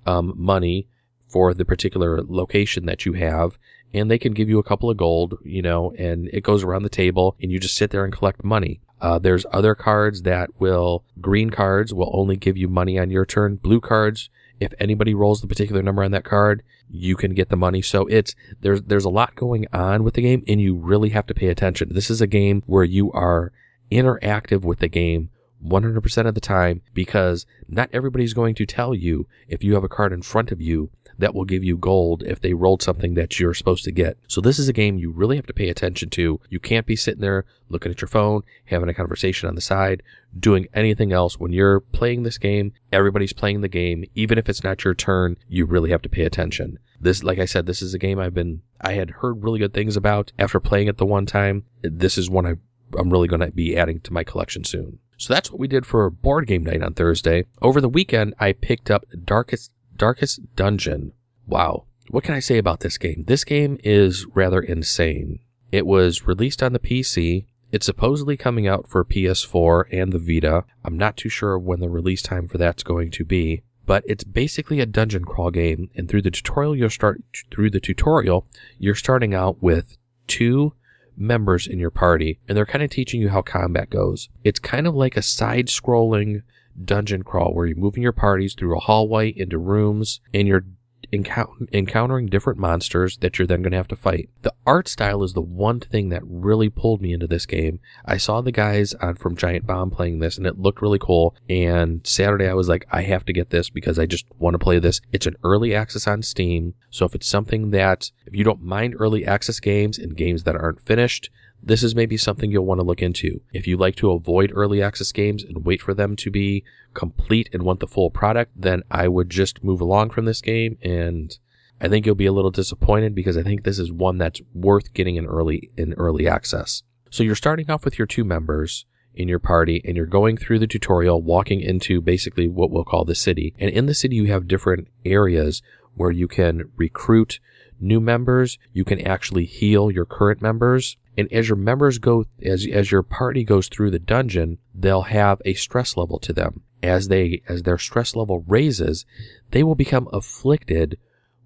um, 0.05 0.33
money 0.35 0.87
for 1.29 1.53
the 1.53 1.63
particular 1.63 2.21
location 2.23 2.85
that 2.87 3.05
you 3.05 3.13
have 3.13 3.57
and 3.93 4.09
they 4.09 4.17
can 4.17 4.33
give 4.33 4.49
you 4.49 4.59
a 4.59 4.63
couple 4.63 4.89
of 4.89 4.97
gold, 4.97 5.37
you 5.43 5.61
know, 5.61 5.91
and 5.97 6.29
it 6.33 6.43
goes 6.43 6.63
around 6.63 6.83
the 6.83 6.89
table 6.89 7.35
and 7.41 7.51
you 7.51 7.59
just 7.59 7.75
sit 7.75 7.91
there 7.91 8.03
and 8.03 8.13
collect 8.13 8.43
money. 8.43 8.81
Uh, 9.01 9.17
there's 9.17 9.45
other 9.51 9.75
cards 9.75 10.23
that 10.23 10.49
will, 10.59 11.03
green 11.21 11.49
cards 11.49 11.93
will 11.93 12.11
only 12.13 12.35
give 12.35 12.57
you 12.57 12.67
money 12.67 12.99
on 12.99 13.09
your 13.09 13.25
turn. 13.25 13.55
Blue 13.55 13.79
cards, 13.79 14.29
if 14.59 14.73
anybody 14.79 15.13
rolls 15.13 15.41
the 15.41 15.47
particular 15.47 15.81
number 15.81 16.03
on 16.03 16.11
that 16.11 16.25
card, 16.25 16.63
you 16.89 17.15
can 17.15 17.33
get 17.33 17.49
the 17.49 17.55
money. 17.55 17.81
So 17.81 18.05
it's, 18.07 18.35
there's, 18.59 18.81
there's 18.81 19.05
a 19.05 19.09
lot 19.09 19.35
going 19.35 19.65
on 19.71 20.03
with 20.03 20.15
the 20.15 20.21
game 20.21 20.43
and 20.47 20.61
you 20.61 20.75
really 20.75 21.09
have 21.09 21.25
to 21.27 21.33
pay 21.33 21.47
attention. 21.47 21.93
This 21.93 22.09
is 22.09 22.21
a 22.21 22.27
game 22.27 22.61
where 22.65 22.83
you 22.83 23.11
are 23.13 23.51
interactive 23.91 24.61
with 24.61 24.79
the 24.79 24.89
game 24.89 25.29
100% 25.65 26.27
of 26.27 26.35
the 26.35 26.41
time 26.41 26.81
because 26.93 27.45
not 27.67 27.89
everybody's 27.91 28.33
going 28.33 28.55
to 28.55 28.65
tell 28.65 28.93
you 28.93 29.27
if 29.47 29.63
you 29.63 29.73
have 29.73 29.83
a 29.83 29.89
card 29.89 30.13
in 30.13 30.21
front 30.21 30.51
of 30.51 30.61
you 30.61 30.89
that 31.19 31.35
will 31.35 31.45
give 31.45 31.63
you 31.63 31.77
gold 31.77 32.23
if 32.23 32.39
they 32.39 32.53
rolled 32.53 32.81
something 32.81 33.13
that 33.13 33.39
you're 33.39 33.53
supposed 33.53 33.83
to 33.83 33.91
get. 33.91 34.17
So 34.27 34.41
this 34.41 34.57
is 34.57 34.67
a 34.67 34.73
game 34.73 34.97
you 34.97 35.11
really 35.11 35.35
have 35.35 35.45
to 35.47 35.53
pay 35.53 35.69
attention 35.69 36.09
to. 36.11 36.39
You 36.49 36.59
can't 36.59 36.85
be 36.85 36.95
sitting 36.95 37.21
there 37.21 37.45
looking 37.67 37.91
at 37.91 38.01
your 38.01 38.07
phone, 38.07 38.41
having 38.65 38.89
a 38.89 38.93
conversation 38.93 39.47
on 39.47 39.55
the 39.55 39.61
side, 39.61 40.01
doing 40.37 40.67
anything 40.73 41.11
else. 41.11 41.39
When 41.39 41.51
you're 41.51 41.81
playing 41.81 42.23
this 42.23 42.37
game, 42.37 42.73
everybody's 42.91 43.33
playing 43.33 43.61
the 43.61 43.67
game. 43.67 44.05
Even 44.15 44.37
if 44.37 44.49
it's 44.49 44.63
not 44.63 44.83
your 44.83 44.95
turn, 44.95 45.37
you 45.47 45.65
really 45.65 45.91
have 45.91 46.01
to 46.01 46.09
pay 46.09 46.23
attention. 46.23 46.79
This, 46.99 47.23
like 47.23 47.39
I 47.39 47.45
said, 47.45 47.65
this 47.65 47.81
is 47.81 47.93
a 47.93 47.99
game 47.99 48.19
I've 48.19 48.33
been, 48.33 48.61
I 48.81 48.93
had 48.93 49.09
heard 49.09 49.43
really 49.43 49.59
good 49.59 49.73
things 49.73 49.95
about 49.95 50.31
after 50.39 50.59
playing 50.59 50.87
it 50.87 50.97
the 50.97 51.05
one 51.05 51.25
time. 51.25 51.65
This 51.81 52.17
is 52.17 52.29
one 52.29 52.45
I, 52.45 52.55
I'm 52.97 53.09
really 53.09 53.27
going 53.27 53.41
to 53.41 53.51
be 53.51 53.77
adding 53.77 53.99
to 54.01 54.13
my 54.13 54.23
collection 54.23 54.63
soon. 54.63 54.99
So 55.17 55.33
that's 55.33 55.51
what 55.51 55.59
we 55.59 55.67
did 55.67 55.85
for 55.85 56.09
board 56.09 56.47
game 56.47 56.63
night 56.63 56.81
on 56.81 56.93
Thursday. 56.93 57.45
Over 57.61 57.81
the 57.81 57.89
weekend, 57.89 58.35
I 58.39 58.53
picked 58.53 58.89
up 58.89 59.05
Darkest 59.25 59.71
Darkest 59.99 60.55
Dungeon. 60.55 61.11
Wow. 61.45 61.83
What 62.09 62.23
can 62.23 62.33
I 62.33 62.39
say 62.39 62.57
about 62.57 62.79
this 62.79 62.97
game? 62.97 63.25
This 63.27 63.43
game 63.43 63.77
is 63.83 64.25
rather 64.33 64.61
insane. 64.61 65.39
It 65.73 65.85
was 65.85 66.25
released 66.25 66.63
on 66.63 66.71
the 66.71 66.79
PC. 66.79 67.47
It's 67.71 67.85
supposedly 67.85 68.37
coming 68.37 68.65
out 68.65 68.87
for 68.87 69.03
PS4 69.03 69.83
and 69.91 70.13
the 70.13 70.17
Vita. 70.17 70.63
I'm 70.85 70.97
not 70.97 71.17
too 71.17 71.27
sure 71.27 71.59
when 71.59 71.81
the 71.81 71.89
release 71.89 72.21
time 72.21 72.47
for 72.47 72.57
that's 72.57 72.81
going 72.81 73.11
to 73.11 73.25
be, 73.25 73.61
but 73.85 74.03
it's 74.07 74.23
basically 74.23 74.79
a 74.79 74.85
dungeon 74.85 75.25
crawl 75.25 75.51
game. 75.51 75.89
And 75.93 76.09
through 76.09 76.21
the 76.21 76.31
tutorial, 76.31 76.77
you'll 76.77 76.89
start 76.89 77.21
through 77.51 77.69
the 77.69 77.81
tutorial, 77.81 78.47
you're 78.79 78.95
starting 78.95 79.33
out 79.33 79.61
with 79.61 79.97
two 80.27 80.73
members 81.17 81.67
in 81.67 81.77
your 81.77 81.91
party, 81.91 82.39
and 82.47 82.57
they're 82.57 82.65
kind 82.65 82.83
of 82.83 82.89
teaching 82.89 83.19
you 83.19 83.29
how 83.29 83.41
combat 83.41 83.89
goes. 83.89 84.29
It's 84.45 84.59
kind 84.59 84.87
of 84.87 84.95
like 84.95 85.17
a 85.17 85.21
side-scrolling 85.21 86.43
dungeon 86.83 87.23
crawl 87.23 87.53
where 87.53 87.65
you're 87.65 87.77
moving 87.77 88.03
your 88.03 88.11
parties 88.11 88.53
through 88.53 88.75
a 88.75 88.81
hallway 88.81 89.29
into 89.29 89.57
rooms 89.57 90.21
and 90.33 90.47
you're 90.47 90.65
encountering 91.11 92.27
different 92.27 92.59
monsters 92.59 93.17
that 93.17 93.39
you're 93.39 93.47
then 93.47 93.61
going 93.61 93.71
to 93.71 93.77
have 93.77 93.87
to 93.87 93.95
fight. 93.95 94.29
The 94.43 94.53
art 94.65 94.87
style 94.87 95.23
is 95.23 95.33
the 95.33 95.41
one 95.41 95.79
thing 95.79 96.09
that 96.09 96.21
really 96.23 96.69
pulled 96.69 97.01
me 97.01 97.13
into 97.13 97.25
this 97.25 97.45
game. 97.45 97.79
I 98.05 98.17
saw 98.17 98.41
the 98.41 98.51
guys 98.51 98.93
on 98.95 99.15
from 99.15 99.35
Giant 99.35 99.65
Bomb 99.65 99.89
playing 99.89 100.19
this 100.19 100.37
and 100.37 100.45
it 100.45 100.59
looked 100.59 100.81
really 100.81 100.99
cool. 100.99 101.35
And 101.49 102.05
Saturday 102.05 102.47
I 102.47 102.53
was 102.53 102.69
like, 102.69 102.85
I 102.91 103.01
have 103.03 103.25
to 103.25 103.33
get 103.33 103.49
this 103.49 103.69
because 103.69 103.97
I 103.97 104.05
just 104.05 104.25
want 104.37 104.53
to 104.53 104.59
play 104.59 104.77
this. 104.77 105.01
It's 105.11 105.25
an 105.25 105.37
early 105.43 105.73
access 105.73 106.07
on 106.07 106.21
Steam. 106.21 106.75
So 106.91 107.05
if 107.05 107.15
it's 107.15 107.27
something 107.27 107.71
that, 107.71 108.11
if 108.25 108.35
you 108.35 108.43
don't 108.43 108.61
mind 108.61 108.95
early 108.99 109.25
access 109.25 109.59
games 109.59 109.97
and 109.97 110.15
games 110.15 110.43
that 110.43 110.55
aren't 110.55 110.85
finished, 110.85 111.31
this 111.61 111.83
is 111.83 111.95
maybe 111.95 112.17
something 112.17 112.51
you'll 112.51 112.65
want 112.65 112.79
to 112.79 112.85
look 112.85 113.01
into. 113.01 113.41
If 113.53 113.67
you 113.67 113.77
like 113.77 113.95
to 113.97 114.11
avoid 114.11 114.51
early 114.53 114.81
access 114.81 115.11
games 115.11 115.43
and 115.43 115.65
wait 115.65 115.81
for 115.81 115.93
them 115.93 116.15
to 116.17 116.31
be 116.31 116.63
complete 116.93 117.49
and 117.53 117.63
want 117.63 117.79
the 117.79 117.87
full 117.87 118.09
product, 118.09 118.51
then 118.55 118.83
I 118.89 119.07
would 119.07 119.29
just 119.29 119.63
move 119.63 119.81
along 119.81 120.11
from 120.11 120.25
this 120.25 120.41
game 120.41 120.77
and 120.81 121.37
I 121.81 121.87
think 121.87 122.05
you'll 122.05 122.15
be 122.15 122.25
a 122.25 122.33
little 122.33 122.51
disappointed 122.51 123.15
because 123.15 123.37
I 123.37 123.43
think 123.43 123.63
this 123.63 123.79
is 123.79 123.91
one 123.91 124.17
that's 124.17 124.41
worth 124.53 124.93
getting 124.93 125.15
in 125.15 125.25
early 125.25 125.71
in 125.77 125.93
early 125.93 126.27
access. 126.27 126.83
So 127.09 127.23
you're 127.23 127.35
starting 127.35 127.69
off 127.71 127.85
with 127.85 127.97
your 127.97 128.07
two 128.07 128.23
members 128.23 128.85
in 129.15 129.27
your 129.27 129.39
party 129.39 129.81
and 129.85 129.95
you're 129.95 130.05
going 130.05 130.37
through 130.37 130.59
the 130.59 130.67
tutorial 130.67 131.21
walking 131.21 131.61
into 131.61 132.01
basically 132.01 132.47
what 132.47 132.69
we'll 132.69 132.83
call 132.83 133.05
the 133.05 133.15
city. 133.15 133.53
And 133.59 133.69
in 133.69 133.85
the 133.85 133.93
city 133.93 134.15
you 134.15 134.25
have 134.25 134.47
different 134.47 134.87
areas 135.05 135.61
where 135.95 136.11
you 136.11 136.27
can 136.27 136.71
recruit 136.75 137.39
new 137.79 137.99
members, 137.99 138.57
you 138.73 138.83
can 138.83 138.99
actually 139.05 139.45
heal 139.45 139.91
your 139.91 140.05
current 140.05 140.41
members, 140.41 140.97
and 141.17 141.31
as 141.31 141.49
your 141.49 141.57
members 141.57 141.97
go, 141.97 142.25
as, 142.41 142.65
as 142.71 142.91
your 142.91 143.03
party 143.03 143.43
goes 143.43 143.67
through 143.67 143.91
the 143.91 143.99
dungeon, 143.99 144.57
they'll 144.73 145.03
have 145.03 145.41
a 145.45 145.53
stress 145.53 145.97
level 145.97 146.19
to 146.19 146.33
them. 146.33 146.63
As 146.81 147.09
they, 147.09 147.41
as 147.47 147.63
their 147.63 147.77
stress 147.77 148.15
level 148.15 148.43
raises, 148.47 149.05
they 149.51 149.63
will 149.63 149.75
become 149.75 150.07
afflicted 150.13 150.97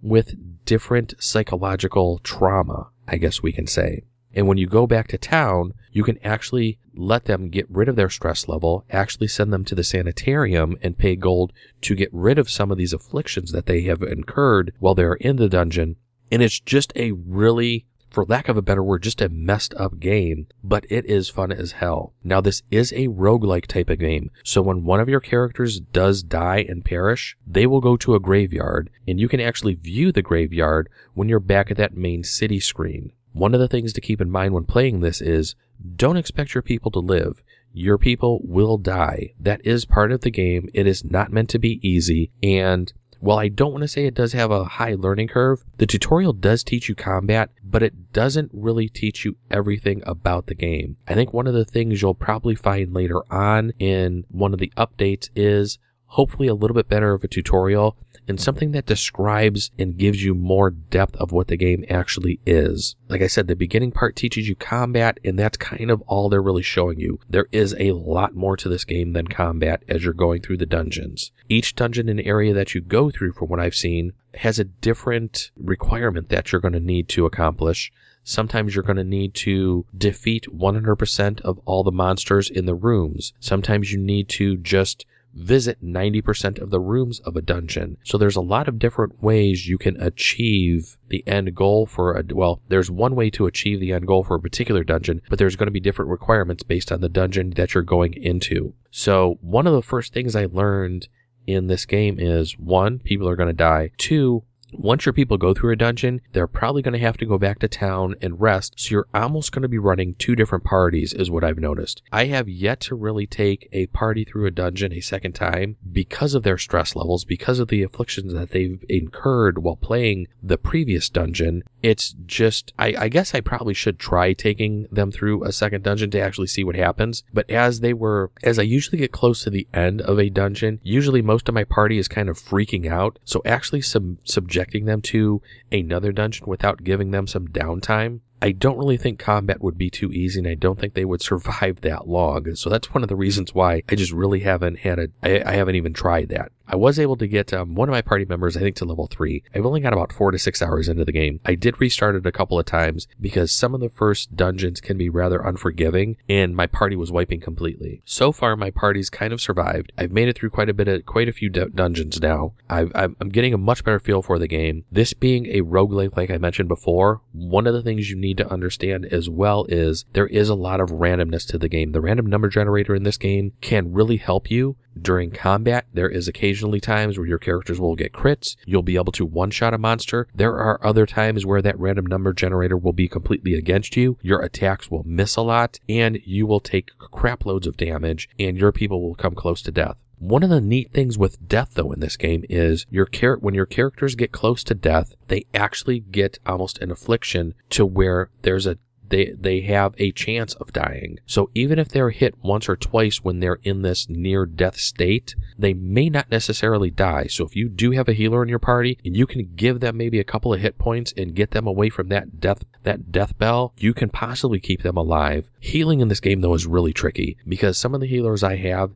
with 0.01 0.65
different 0.65 1.15
psychological 1.17 2.19
trauma, 2.19 2.89
I 3.07 3.17
guess 3.17 3.41
we 3.41 3.51
can 3.51 3.65
say. 3.65 4.03
And 4.35 4.47
when 4.47 4.57
you 4.57 4.67
go 4.67 4.87
back 4.87 5.07
to 5.09 5.17
town, 5.17 5.73
you 5.91 6.03
can 6.03 6.17
actually 6.23 6.79
let 6.95 7.25
them 7.25 7.49
get 7.49 7.69
rid 7.69 7.87
of 7.87 7.95
their 7.95 8.09
stress 8.09 8.47
level, 8.47 8.83
actually 8.89 9.27
send 9.27 9.53
them 9.53 9.63
to 9.65 9.75
the 9.75 9.83
sanitarium 9.83 10.75
and 10.81 10.97
pay 10.97 11.15
gold 11.15 11.53
to 11.81 11.95
get 11.95 12.09
rid 12.11 12.37
of 12.37 12.49
some 12.49 12.71
of 12.71 12.77
these 12.77 12.93
afflictions 12.93 13.51
that 13.51 13.67
they 13.67 13.81
have 13.81 14.01
incurred 14.01 14.73
while 14.79 14.95
they're 14.95 15.13
in 15.13 15.35
the 15.35 15.49
dungeon. 15.49 15.95
And 16.31 16.41
it's 16.41 16.59
just 16.59 16.93
a 16.95 17.11
really 17.11 17.85
for 18.13 18.25
lack 18.25 18.47
of 18.47 18.55
a 18.55 18.61
better 18.61 18.83
word, 18.83 19.01
just 19.01 19.21
a 19.21 19.29
messed 19.29 19.73
up 19.73 19.99
game, 19.99 20.47
but 20.63 20.85
it 20.89 21.05
is 21.05 21.29
fun 21.29 21.51
as 21.51 21.73
hell. 21.73 22.13
Now, 22.23 22.41
this 22.41 22.61
is 22.69 22.93
a 22.93 23.07
roguelike 23.07 23.65
type 23.65 23.89
of 23.89 23.99
game, 23.99 24.29
so 24.43 24.61
when 24.61 24.85
one 24.85 24.99
of 24.99 25.09
your 25.09 25.19
characters 25.19 25.79
does 25.79 26.21
die 26.21 26.63
and 26.69 26.85
perish, 26.85 27.35
they 27.45 27.65
will 27.65 27.81
go 27.81 27.97
to 27.97 28.13
a 28.13 28.19
graveyard, 28.19 28.91
and 29.07 29.19
you 29.19 29.27
can 29.27 29.39
actually 29.39 29.73
view 29.73 30.11
the 30.11 30.21
graveyard 30.21 30.89
when 31.15 31.27
you're 31.27 31.39
back 31.39 31.71
at 31.71 31.77
that 31.77 31.97
main 31.97 32.23
city 32.23 32.59
screen. 32.59 33.11
One 33.33 33.55
of 33.55 33.59
the 33.59 33.67
things 33.67 33.93
to 33.93 34.01
keep 34.01 34.21
in 34.21 34.29
mind 34.29 34.53
when 34.53 34.65
playing 34.65 34.99
this 34.99 35.19
is 35.19 35.55
don't 35.95 36.17
expect 36.17 36.53
your 36.53 36.61
people 36.61 36.91
to 36.91 36.99
live. 36.99 37.41
Your 37.73 37.97
people 37.97 38.39
will 38.43 38.77
die. 38.77 39.33
That 39.39 39.65
is 39.65 39.85
part 39.85 40.11
of 40.11 40.21
the 40.21 40.29
game. 40.29 40.69
It 40.75 40.85
is 40.85 41.03
not 41.03 41.31
meant 41.31 41.49
to 41.49 41.59
be 41.59 41.79
easy. 41.81 42.29
And 42.43 42.93
while 43.23 43.39
I 43.39 43.47
don't 43.47 43.71
want 43.71 43.83
to 43.83 43.87
say 43.87 44.05
it 44.05 44.15
does 44.15 44.33
have 44.33 44.51
a 44.51 44.65
high 44.65 44.95
learning 44.95 45.29
curve, 45.29 45.63
the 45.77 45.85
tutorial 45.85 46.33
does 46.33 46.61
teach 46.61 46.89
you 46.89 46.95
combat, 46.95 47.51
but 47.63 47.81
it 47.81 48.11
doesn't 48.11 48.51
really 48.53 48.89
teach 48.89 49.23
you 49.23 49.37
everything 49.49 50.03
about 50.05 50.47
the 50.47 50.55
game. 50.55 50.97
I 51.07 51.13
think 51.13 51.31
one 51.31 51.47
of 51.47 51.53
the 51.53 51.63
things 51.63 52.01
you'll 52.01 52.15
probably 52.15 52.53
find 52.53 52.93
later 52.93 53.23
on 53.31 53.71
in 53.79 54.25
one 54.27 54.51
of 54.51 54.59
the 54.59 54.73
updates 54.75 55.29
is 55.37 55.79
hopefully 56.13 56.47
a 56.47 56.53
little 56.53 56.75
bit 56.75 56.87
better 56.87 57.13
of 57.13 57.23
a 57.23 57.27
tutorial 57.27 57.97
and 58.27 58.39
something 58.39 58.71
that 58.71 58.85
describes 58.85 59.71
and 59.79 59.97
gives 59.97 60.23
you 60.23 60.35
more 60.35 60.69
depth 60.69 61.15
of 61.15 61.31
what 61.31 61.47
the 61.47 61.57
game 61.57 61.83
actually 61.89 62.39
is. 62.45 62.95
Like 63.09 63.21
I 63.21 63.27
said, 63.27 63.47
the 63.47 63.55
beginning 63.55 63.91
part 63.91 64.15
teaches 64.15 64.47
you 64.47 64.55
combat, 64.55 65.19
and 65.25 65.39
that's 65.39 65.57
kind 65.57 65.89
of 65.89 66.01
all 66.01 66.29
they're 66.29 66.41
really 66.41 66.61
showing 66.61 66.99
you. 66.99 67.19
There 67.27 67.47
is 67.51 67.75
a 67.79 67.93
lot 67.93 68.35
more 68.35 68.55
to 68.57 68.69
this 68.69 68.85
game 68.85 69.13
than 69.13 69.27
combat 69.27 69.83
as 69.89 70.03
you're 70.03 70.13
going 70.13 70.41
through 70.43 70.57
the 70.57 70.67
dungeons. 70.67 71.31
Each 71.49 71.75
dungeon 71.75 72.07
and 72.07 72.21
area 72.21 72.53
that 72.53 72.75
you 72.75 72.81
go 72.81 73.09
through, 73.09 73.33
from 73.33 73.49
what 73.49 73.59
I've 73.59 73.75
seen, 73.75 74.13
has 74.35 74.59
a 74.59 74.65
different 74.65 75.49
requirement 75.57 76.29
that 76.29 76.51
you're 76.51 76.61
going 76.61 76.73
to 76.73 76.79
need 76.79 77.09
to 77.09 77.25
accomplish. 77.25 77.91
Sometimes 78.23 78.75
you're 78.75 78.83
going 78.83 78.97
to 78.97 79.03
need 79.03 79.33
to 79.33 79.85
defeat 79.97 80.45
100% 80.53 81.41
of 81.41 81.59
all 81.65 81.83
the 81.83 81.91
monsters 81.91 82.49
in 82.49 82.65
the 82.67 82.75
rooms. 82.75 83.33
Sometimes 83.39 83.91
you 83.91 83.97
need 83.97 84.29
to 84.29 84.57
just 84.57 85.05
visit 85.33 85.83
90% 85.83 86.61
of 86.61 86.69
the 86.69 86.79
rooms 86.79 87.19
of 87.21 87.35
a 87.35 87.41
dungeon. 87.41 87.97
So 88.03 88.17
there's 88.17 88.35
a 88.35 88.41
lot 88.41 88.67
of 88.67 88.79
different 88.79 89.21
ways 89.21 89.67
you 89.67 89.77
can 89.77 89.99
achieve 90.01 90.97
the 91.09 91.23
end 91.27 91.55
goal 91.55 91.85
for 91.85 92.13
a, 92.13 92.23
well, 92.33 92.61
there's 92.67 92.91
one 92.91 93.15
way 93.15 93.29
to 93.31 93.45
achieve 93.45 93.79
the 93.79 93.93
end 93.93 94.07
goal 94.07 94.23
for 94.23 94.35
a 94.35 94.41
particular 94.41 94.83
dungeon, 94.83 95.21
but 95.29 95.39
there's 95.39 95.55
going 95.55 95.67
to 95.67 95.71
be 95.71 95.79
different 95.79 96.11
requirements 96.11 96.63
based 96.63 96.91
on 96.91 97.01
the 97.01 97.09
dungeon 97.09 97.51
that 97.51 97.73
you're 97.73 97.83
going 97.83 98.13
into. 98.13 98.73
So 98.91 99.37
one 99.41 99.67
of 99.67 99.73
the 99.73 99.81
first 99.81 100.13
things 100.13 100.35
I 100.35 100.45
learned 100.45 101.07
in 101.47 101.67
this 101.67 101.85
game 101.85 102.19
is 102.19 102.57
one, 102.57 102.99
people 102.99 103.27
are 103.27 103.35
going 103.35 103.47
to 103.47 103.53
die. 103.53 103.91
Two, 103.97 104.43
once 104.77 105.05
your 105.05 105.13
people 105.13 105.37
go 105.37 105.53
through 105.53 105.71
a 105.71 105.75
dungeon, 105.75 106.21
they're 106.31 106.47
probably 106.47 106.81
going 106.81 106.93
to 106.93 106.99
have 106.99 107.17
to 107.17 107.25
go 107.25 107.37
back 107.37 107.59
to 107.59 107.67
town 107.67 108.15
and 108.21 108.39
rest. 108.39 108.73
So 108.77 108.91
you're 108.91 109.07
almost 109.13 109.51
going 109.51 109.61
to 109.61 109.67
be 109.67 109.77
running 109.77 110.15
two 110.15 110.35
different 110.35 110.63
parties, 110.63 111.13
is 111.13 111.31
what 111.31 111.43
I've 111.43 111.59
noticed. 111.59 112.01
I 112.11 112.25
have 112.25 112.49
yet 112.49 112.79
to 112.81 112.95
really 112.95 113.27
take 113.27 113.69
a 113.71 113.87
party 113.87 114.23
through 114.23 114.45
a 114.45 114.51
dungeon 114.51 114.93
a 114.93 115.01
second 115.01 115.33
time 115.33 115.77
because 115.91 116.33
of 116.33 116.43
their 116.43 116.57
stress 116.57 116.95
levels, 116.95 117.25
because 117.25 117.59
of 117.59 117.67
the 117.67 117.83
afflictions 117.83 118.33
that 118.33 118.51
they've 118.51 118.83
incurred 118.89 119.59
while 119.59 119.75
playing 119.75 120.27
the 120.41 120.57
previous 120.57 121.09
dungeon. 121.09 121.63
It's 121.81 122.15
just, 122.25 122.73
I, 122.79 122.95
I 122.97 123.09
guess 123.09 123.35
I 123.35 123.41
probably 123.41 123.73
should 123.73 123.99
try 123.99 124.33
taking 124.33 124.87
them 124.91 125.11
through 125.11 125.43
a 125.43 125.51
second 125.51 125.83
dungeon 125.83 126.11
to 126.11 126.19
actually 126.19 126.47
see 126.47 126.63
what 126.63 126.75
happens. 126.75 127.23
But 127.33 127.49
as 127.49 127.81
they 127.81 127.93
were, 127.93 128.31
as 128.41 128.57
I 128.57 128.63
usually 128.63 128.97
get 128.97 129.11
close 129.11 129.43
to 129.43 129.49
the 129.49 129.67
end 129.73 130.01
of 130.01 130.19
a 130.19 130.29
dungeon, 130.29 130.79
usually 130.81 131.21
most 131.21 131.49
of 131.49 131.55
my 131.55 131.63
party 131.63 131.97
is 131.97 132.07
kind 132.07 132.29
of 132.29 132.39
freaking 132.39 132.89
out. 132.89 133.19
So 133.25 133.41
actually 133.45 133.81
some 133.81 134.19
subject 134.23 134.62
subjecting 134.63 134.85
them 134.85 135.01
to 135.01 135.41
another 135.73 136.13
dungeon 136.13 136.47
without 136.47 136.83
giving 136.85 137.11
them 137.11 137.27
some 137.27 137.47
downtime 137.49 138.21
I 138.43 138.51
don't 138.51 138.77
really 138.77 138.97
think 138.97 139.19
combat 139.19 139.61
would 139.61 139.77
be 139.77 139.89
too 139.89 140.11
easy, 140.11 140.37
and 140.37 140.47
I 140.49 140.55
don't 140.55 140.77
think 140.77 140.95
they 140.95 141.05
would 141.05 141.21
survive 141.21 141.79
that 141.81 142.09
long. 142.09 142.55
So 142.55 142.69
that's 142.69 142.93
one 142.93 143.01
of 143.01 143.07
the 143.07 143.15
reasons 143.15 143.55
why 143.55 143.83
I 143.89 143.95
just 143.95 144.11
really 144.11 144.41
haven't 144.41 144.79
had 144.79 144.99
a. 144.99 145.07
I, 145.23 145.51
I 145.51 145.53
haven't 145.53 145.75
even 145.75 145.93
tried 145.93 146.27
that. 146.29 146.51
I 146.67 146.75
was 146.75 146.97
able 146.97 147.17
to 147.17 147.27
get 147.27 147.53
um, 147.53 147.75
one 147.75 147.89
of 147.89 147.93
my 147.93 148.01
party 148.01 148.25
members, 148.25 148.55
I 148.55 148.61
think, 148.61 148.77
to 148.77 148.85
level 148.85 149.07
three. 149.07 149.43
I've 149.53 149.65
only 149.65 149.81
got 149.81 149.93
about 149.93 150.13
four 150.13 150.31
to 150.31 150.39
six 150.39 150.61
hours 150.61 150.87
into 150.87 151.03
the 151.03 151.11
game. 151.11 151.41
I 151.45 151.55
did 151.55 151.79
restart 151.79 152.15
it 152.15 152.25
a 152.25 152.31
couple 152.31 152.57
of 152.57 152.65
times 152.65 153.07
because 153.19 153.51
some 153.51 153.75
of 153.75 153.81
the 153.81 153.89
first 153.89 154.35
dungeons 154.35 154.79
can 154.79 154.97
be 154.97 155.09
rather 155.09 155.39
unforgiving, 155.41 156.17
and 156.29 156.55
my 156.55 156.67
party 156.67 156.95
was 156.95 157.11
wiping 157.11 157.41
completely. 157.41 158.01
So 158.05 158.31
far, 158.31 158.55
my 158.55 158.71
party's 158.71 159.09
kind 159.09 159.33
of 159.33 159.41
survived. 159.41 159.91
I've 159.97 160.11
made 160.11 160.29
it 160.29 160.37
through 160.37 160.51
quite 160.51 160.69
a 160.69 160.73
bit 160.73 160.87
of 160.87 161.05
quite 161.05 161.27
a 161.27 161.33
few 161.33 161.49
d- 161.49 161.65
dungeons 161.75 162.21
now. 162.21 162.53
i 162.69 162.87
am 162.95 163.29
getting 163.29 163.53
a 163.53 163.57
much 163.57 163.83
better 163.83 163.99
feel 163.99 164.21
for 164.21 164.39
the 164.39 164.47
game. 164.47 164.85
This 164.91 165.13
being 165.13 165.47
a 165.47 165.61
roguelike, 165.61 166.15
like 166.15 166.31
I 166.31 166.37
mentioned 166.37 166.69
before, 166.69 167.21
one 167.33 167.67
of 167.67 167.73
the 167.73 167.83
things 167.83 168.09
you 168.09 168.15
need 168.15 168.32
need 168.33 168.43
to 168.43 168.51
understand 168.51 169.05
as 169.05 169.29
well 169.29 169.65
is 169.69 170.05
there 170.13 170.27
is 170.27 170.49
a 170.49 170.55
lot 170.55 170.79
of 170.79 170.89
randomness 170.89 171.47
to 171.47 171.57
the 171.57 171.69
game. 171.69 171.91
The 171.91 172.01
random 172.01 172.25
number 172.25 172.49
generator 172.49 172.95
in 172.95 173.03
this 173.03 173.17
game 173.17 173.53
can 173.61 173.93
really 173.93 174.17
help 174.17 174.49
you 174.49 174.75
during 174.99 175.31
combat. 175.31 175.85
There 175.93 176.09
is 176.09 176.27
occasionally 176.27 176.79
times 176.79 177.17
where 177.17 177.27
your 177.27 177.37
characters 177.37 177.79
will 177.79 177.95
get 177.95 178.13
crits. 178.13 178.55
You'll 178.65 178.83
be 178.83 178.95
able 178.95 179.11
to 179.13 179.25
one 179.25 179.51
shot 179.51 179.73
a 179.73 179.77
monster. 179.77 180.27
There 180.33 180.55
are 180.55 180.83
other 180.85 181.05
times 181.05 181.45
where 181.45 181.61
that 181.61 181.79
random 181.79 182.07
number 182.07 182.33
generator 182.33 182.77
will 182.77 182.93
be 182.93 183.07
completely 183.07 183.53
against 183.53 183.95
you. 183.95 184.17
Your 184.21 184.41
attacks 184.41 184.89
will 184.89 185.03
miss 185.05 185.35
a 185.35 185.41
lot 185.41 185.79
and 185.87 186.19
you 186.25 186.47
will 186.47 186.59
take 186.59 186.97
crap 186.97 187.45
loads 187.45 187.67
of 187.67 187.77
damage 187.77 188.29
and 188.39 188.57
your 188.57 188.71
people 188.71 189.01
will 189.01 189.15
come 189.15 189.35
close 189.35 189.61
to 189.63 189.71
death. 189.71 189.97
One 190.23 190.41
of 190.41 190.49
the 190.49 190.61
neat 190.61 190.93
things 190.93 191.17
with 191.17 191.49
death 191.49 191.71
though 191.73 191.91
in 191.91 191.99
this 191.99 192.15
game 192.15 192.45
is 192.49 192.85
your 192.89 193.05
char- 193.05 193.39
when 193.39 193.53
your 193.53 193.65
characters 193.65 194.15
get 194.15 194.31
close 194.31 194.63
to 194.63 194.73
death, 194.73 195.13
they 195.27 195.43
actually 195.53 195.99
get 195.99 196.39
almost 196.45 196.77
an 196.77 196.91
affliction 196.91 197.55
to 197.71 197.85
where 197.85 198.29
there's 198.41 198.65
a 198.65 198.77
they 199.09 199.33
they 199.37 199.59
have 199.61 199.93
a 199.97 200.13
chance 200.13 200.53
of 200.55 200.71
dying. 200.71 201.19
So 201.25 201.51
even 201.53 201.77
if 201.77 201.89
they're 201.89 202.11
hit 202.11 202.35
once 202.41 202.69
or 202.69 202.77
twice 202.77 203.17
when 203.17 203.41
they're 203.41 203.59
in 203.63 203.81
this 203.81 204.07
near 204.07 204.45
death 204.45 204.77
state, 204.77 205.35
they 205.59 205.73
may 205.73 206.09
not 206.09 206.31
necessarily 206.31 206.89
die. 206.89 207.27
So 207.27 207.43
if 207.45 207.53
you 207.53 207.67
do 207.67 207.91
have 207.91 208.07
a 208.07 208.13
healer 208.13 208.41
in 208.41 208.49
your 208.49 208.59
party 208.59 208.97
and 209.03 209.17
you 209.17 209.27
can 209.27 209.55
give 209.55 209.81
them 209.81 209.97
maybe 209.97 210.21
a 210.21 210.23
couple 210.23 210.53
of 210.53 210.61
hit 210.61 210.77
points 210.77 211.13
and 211.17 211.35
get 211.35 211.51
them 211.51 211.67
away 211.67 211.89
from 211.89 212.07
that 212.07 212.39
death 212.39 212.63
that 212.83 213.11
death 213.11 213.37
bell, 213.37 213.73
you 213.77 213.93
can 213.93 214.09
possibly 214.09 214.61
keep 214.61 214.83
them 214.83 214.95
alive. 214.95 215.49
Healing 215.59 215.99
in 215.99 216.07
this 216.07 216.21
game 216.21 216.39
though 216.39 216.53
is 216.53 216.65
really 216.65 216.93
tricky 216.93 217.35
because 217.45 217.77
some 217.77 217.93
of 217.93 217.99
the 217.99 218.07
healers 218.07 218.41
I 218.41 218.55
have 218.55 218.93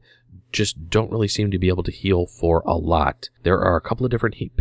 just 0.51 0.89
don't 0.89 1.12
really 1.12 1.27
seem 1.27 1.51
to 1.51 1.60
be 1.60 1.67
able 1.67 1.84
to 1.84 1.91
heal 1.91 2.25
for 2.25 2.63
a 2.65 2.75
lot. 2.75 3.29
There 3.43 3.60
are 3.60 3.75
a 3.75 3.81
couple 3.81 4.05
of 4.05 4.12
different 4.12 4.36
he- 4.36 4.51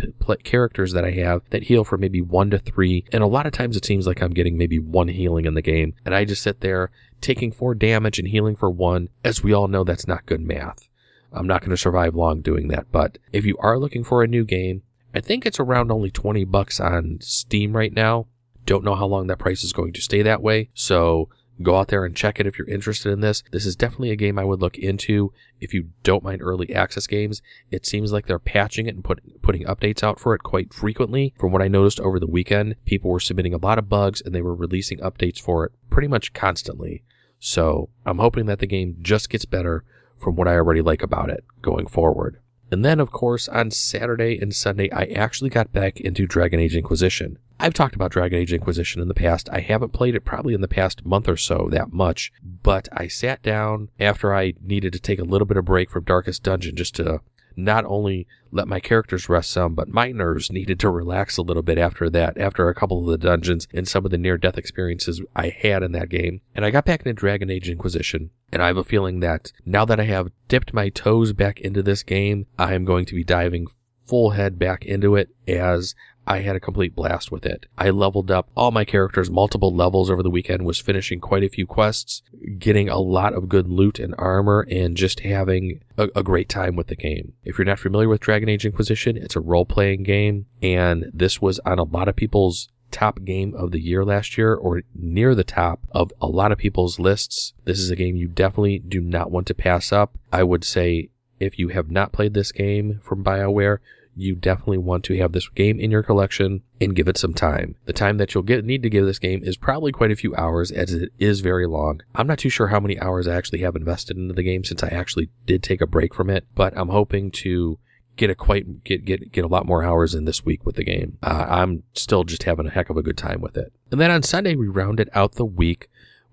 characters 0.43 0.93
that 0.93 1.05
I 1.05 1.11
have 1.11 1.41
that 1.49 1.63
heal 1.63 1.83
for 1.83 1.97
maybe 1.97 2.21
one 2.21 2.49
to 2.51 2.59
three, 2.59 3.05
and 3.11 3.23
a 3.23 3.27
lot 3.27 3.45
of 3.45 3.53
times 3.53 3.77
it 3.77 3.85
seems 3.85 4.05
like 4.05 4.21
I'm 4.21 4.33
getting 4.33 4.57
maybe 4.57 4.79
one 4.79 5.07
healing 5.07 5.45
in 5.45 5.53
the 5.53 5.61
game, 5.61 5.93
and 6.05 6.13
I 6.13 6.25
just 6.25 6.43
sit 6.43 6.61
there 6.61 6.91
taking 7.21 7.51
four 7.51 7.73
damage 7.73 8.19
and 8.19 8.27
healing 8.27 8.55
for 8.55 8.69
one. 8.69 9.09
As 9.23 9.43
we 9.43 9.53
all 9.53 9.67
know, 9.67 9.83
that's 9.83 10.07
not 10.07 10.25
good 10.25 10.41
math. 10.41 10.87
I'm 11.31 11.47
not 11.47 11.61
going 11.61 11.71
to 11.71 11.77
survive 11.77 12.15
long 12.15 12.41
doing 12.41 12.67
that, 12.69 12.91
but 12.91 13.17
if 13.31 13.45
you 13.45 13.57
are 13.59 13.79
looking 13.79 14.03
for 14.03 14.23
a 14.23 14.27
new 14.27 14.45
game, 14.45 14.83
I 15.13 15.19
think 15.19 15.45
it's 15.45 15.59
around 15.59 15.91
only 15.91 16.11
20 16.11 16.43
bucks 16.45 16.79
on 16.79 17.17
Steam 17.21 17.75
right 17.75 17.93
now. 17.93 18.27
Don't 18.65 18.83
know 18.83 18.95
how 18.95 19.05
long 19.05 19.27
that 19.27 19.39
price 19.39 19.63
is 19.63 19.73
going 19.73 19.93
to 19.93 20.01
stay 20.01 20.21
that 20.21 20.41
way, 20.41 20.69
so 20.73 21.29
Go 21.61 21.75
out 21.77 21.87
there 21.87 22.05
and 22.05 22.15
check 22.15 22.39
it 22.39 22.45
if 22.45 22.57
you're 22.57 22.69
interested 22.69 23.11
in 23.11 23.21
this. 23.21 23.43
This 23.51 23.65
is 23.65 23.75
definitely 23.75 24.11
a 24.11 24.15
game 24.15 24.37
I 24.37 24.43
would 24.43 24.61
look 24.61 24.77
into 24.77 25.33
if 25.59 25.73
you 25.73 25.89
don't 26.03 26.23
mind 26.23 26.41
early 26.41 26.73
access 26.73 27.07
games. 27.07 27.41
It 27.71 27.85
seems 27.85 28.11
like 28.11 28.27
they're 28.27 28.39
patching 28.39 28.87
it 28.87 28.95
and 28.95 29.03
put, 29.03 29.41
putting 29.41 29.63
updates 29.65 30.03
out 30.03 30.19
for 30.19 30.35
it 30.35 30.43
quite 30.43 30.73
frequently. 30.73 31.33
From 31.39 31.51
what 31.51 31.61
I 31.61 31.67
noticed 31.67 31.99
over 31.99 32.19
the 32.19 32.27
weekend, 32.27 32.75
people 32.85 33.09
were 33.09 33.19
submitting 33.19 33.53
a 33.53 33.57
lot 33.57 33.79
of 33.79 33.89
bugs 33.89 34.21
and 34.21 34.35
they 34.35 34.41
were 34.41 34.55
releasing 34.55 34.99
updates 34.99 35.39
for 35.39 35.65
it 35.65 35.71
pretty 35.89 36.07
much 36.07 36.33
constantly. 36.33 37.03
So 37.39 37.89
I'm 38.05 38.19
hoping 38.19 38.45
that 38.47 38.59
the 38.59 38.67
game 38.67 38.97
just 39.01 39.29
gets 39.29 39.45
better 39.45 39.83
from 40.17 40.35
what 40.35 40.47
I 40.47 40.55
already 40.55 40.81
like 40.81 41.03
about 41.03 41.29
it 41.29 41.43
going 41.61 41.87
forward. 41.87 42.39
And 42.71 42.83
then, 42.83 42.99
of 42.99 43.11
course, 43.11 43.47
on 43.47 43.71
Saturday 43.71 44.37
and 44.39 44.53
Sunday, 44.53 44.91
I 44.91 45.03
actually 45.05 45.49
got 45.49 45.71
back 45.71 45.99
into 46.01 46.27
Dragon 46.27 46.59
Age 46.59 46.75
Inquisition. 46.75 47.39
I've 47.59 47.73
talked 47.73 47.95
about 47.95 48.11
Dragon 48.11 48.39
Age 48.39 48.53
Inquisition 48.53 49.01
in 49.01 49.07
the 49.07 49.13
past. 49.13 49.49
I 49.51 49.61
haven't 49.61 49.93
played 49.93 50.15
it 50.15 50.25
probably 50.25 50.53
in 50.53 50.61
the 50.61 50.67
past 50.67 51.05
month 51.05 51.27
or 51.27 51.37
so 51.37 51.69
that 51.71 51.91
much, 51.91 52.31
but 52.43 52.87
I 52.91 53.07
sat 53.07 53.41
down 53.41 53.89
after 53.99 54.35
I 54.35 54.53
needed 54.61 54.93
to 54.93 54.99
take 54.99 55.19
a 55.19 55.23
little 55.23 55.47
bit 55.47 55.57
of 55.57 55.65
break 55.65 55.89
from 55.89 56.03
Darkest 56.03 56.43
Dungeon 56.43 56.75
just 56.75 56.95
to 56.95 57.21
not 57.57 57.83
only 57.85 58.27
let 58.51 58.67
my 58.67 58.79
characters 58.79 59.27
rest 59.27 59.49
some, 59.49 59.73
but 59.73 59.89
my 59.89 60.11
nerves 60.11 60.51
needed 60.51 60.79
to 60.79 60.89
relax 60.89 61.37
a 61.37 61.41
little 61.41 61.63
bit 61.63 61.77
after 61.77 62.09
that, 62.09 62.37
after 62.37 62.69
a 62.69 62.75
couple 62.75 62.99
of 62.99 63.07
the 63.07 63.27
dungeons 63.27 63.67
and 63.73 63.87
some 63.87 64.05
of 64.05 64.11
the 64.11 64.17
near 64.17 64.37
death 64.37 64.57
experiences 64.57 65.21
I 65.35 65.49
had 65.49 65.83
in 65.83 65.91
that 65.93 66.09
game. 66.09 66.41
And 66.55 66.63
I 66.63 66.69
got 66.69 66.85
back 66.85 67.01
into 67.01 67.13
Dragon 67.13 67.49
Age 67.49 67.69
Inquisition, 67.69 68.29
and 68.51 68.61
I 68.61 68.67
have 68.67 68.77
a 68.77 68.83
feeling 68.83 69.19
that 69.21 69.51
now 69.65 69.83
that 69.85 69.99
I 69.99 70.05
have 70.05 70.31
dipped 70.47 70.73
my 70.73 70.89
toes 70.89 71.33
back 71.33 71.59
into 71.59 71.83
this 71.83 72.03
game, 72.03 72.45
I 72.57 72.75
am 72.75 72.85
going 72.85 73.05
to 73.05 73.15
be 73.15 73.23
diving 73.23 73.67
full 74.05 74.31
head 74.31 74.57
back 74.57 74.85
into 74.85 75.15
it 75.15 75.29
as 75.47 75.93
I 76.27 76.39
had 76.39 76.57
a 76.57 76.59
complete 76.59 76.93
blast 76.93 77.31
with 77.31 77.45
it. 77.45 77.67
I 77.77 77.89
leveled 77.89 78.29
up 78.29 78.49
all 78.55 78.71
my 78.71 78.83
characters 78.83 79.31
multiple 79.31 79.73
levels 79.73 80.11
over 80.11 80.21
the 80.21 80.29
weekend, 80.29 80.65
was 80.65 80.79
finishing 80.79 81.21
quite 81.21 81.43
a 81.43 81.49
few 81.49 81.65
quests, 81.65 82.21
getting 82.59 82.89
a 82.89 82.99
lot 82.99 83.33
of 83.33 83.47
good 83.47 83.69
loot 83.69 83.97
and 83.97 84.13
armor, 84.17 84.67
and 84.69 84.97
just 84.97 85.21
having 85.21 85.79
a, 85.97 86.09
a 86.15 86.23
great 86.23 86.49
time 86.49 86.75
with 86.75 86.87
the 86.87 86.95
game. 86.97 87.33
If 87.45 87.57
you're 87.57 87.65
not 87.65 87.79
familiar 87.79 88.09
with 88.09 88.19
Dragon 88.19 88.49
Age 88.49 88.65
Inquisition, 88.65 89.15
it's 89.15 89.37
a 89.37 89.41
role 89.41 89.65
playing 89.65 90.03
game, 90.03 90.47
and 90.61 91.05
this 91.13 91.41
was 91.41 91.59
on 91.65 91.79
a 91.79 91.83
lot 91.83 92.09
of 92.09 92.17
people's 92.17 92.67
top 92.91 93.23
game 93.23 93.53
of 93.55 93.71
the 93.71 93.79
year 93.79 94.03
last 94.03 94.37
year 94.37 94.53
or 94.53 94.81
near 94.95 95.33
the 95.33 95.43
top 95.43 95.85
of 95.91 96.11
a 96.21 96.27
lot 96.27 96.51
of 96.51 96.57
people's 96.57 96.99
lists. 96.99 97.53
This 97.63 97.79
is 97.79 97.89
a 97.89 97.95
game 97.95 98.15
you 98.15 98.27
definitely 98.27 98.79
do 98.79 98.99
not 99.01 99.31
want 99.31 99.47
to 99.47 99.53
pass 99.53 99.91
up. 99.91 100.17
I 100.31 100.43
would 100.43 100.63
say 100.63 101.09
if 101.39 101.59
you 101.59 101.69
have 101.69 101.91
not 101.91 102.11
played 102.11 102.33
this 102.33 102.51
game 102.51 102.99
from 103.03 103.23
BioWare, 103.23 103.79
you 104.17 104.35
definitely 104.35 104.79
want 104.79 105.03
to 105.05 105.17
have 105.17 105.31
this 105.31 105.47
game 105.49 105.79
in 105.79 105.91
your 105.91 106.03
collection 106.03 106.63
and 106.81 106.95
give 106.95 107.07
it 107.07 107.17
some 107.17 107.33
time. 107.33 107.75
The 107.85 107.93
time 107.93 108.17
that 108.17 108.33
you'll 108.33 108.43
get 108.43 108.65
need 108.65 108.83
to 108.83 108.89
give 108.89 109.05
this 109.05 109.19
game 109.19 109.43
is 109.43 109.57
probably 109.57 109.91
quite 109.91 110.11
a 110.11 110.15
few 110.15 110.35
hours 110.35 110.71
as 110.71 110.93
it 110.93 111.11
is 111.19 111.41
very 111.41 111.67
long. 111.67 112.01
I'm 112.15 112.27
not 112.27 112.39
too 112.39 112.49
sure 112.49 112.67
how 112.67 112.79
many 112.79 112.99
hours 112.99 113.27
I 113.27 113.35
actually 113.35 113.59
have 113.59 113.75
invested 113.75 114.17
into 114.17 114.33
the 114.33 114.43
game 114.43 114.63
since 114.63 114.83
I 114.83 114.87
actually 114.87 115.29
did 115.45 115.63
take 115.63 115.81
a 115.81 115.87
break 115.87 116.13
from 116.13 116.29
it, 116.29 116.45
but 116.55 116.77
I'm 116.77 116.89
hoping 116.89 117.31
to 117.31 117.77
get 118.15 118.29
a 118.31 118.35
quite 118.35 118.83
get 118.83 119.05
get 119.05 119.31
get 119.31 119.45
a 119.45 119.47
lot 119.47 119.67
more 119.67 119.83
hours 119.83 120.15
in 120.15 120.25
this 120.25 120.43
week 120.43 120.65
with 120.65 120.75
the 120.75 120.83
game. 120.83 121.17
Uh, 121.21 121.45
I'm 121.47 121.83
still 121.93 122.23
just 122.23 122.43
having 122.43 122.65
a 122.65 122.71
heck 122.71 122.89
of 122.89 122.97
a 122.97 123.03
good 123.03 123.17
time 123.17 123.41
with 123.41 123.55
it. 123.55 123.71
And 123.91 124.01
then 124.01 124.11
on 124.11 124.23
Sunday 124.23 124.55
we 124.55 124.67
rounded 124.67 125.09
out 125.13 125.35
the 125.35 125.45
week 125.45 125.87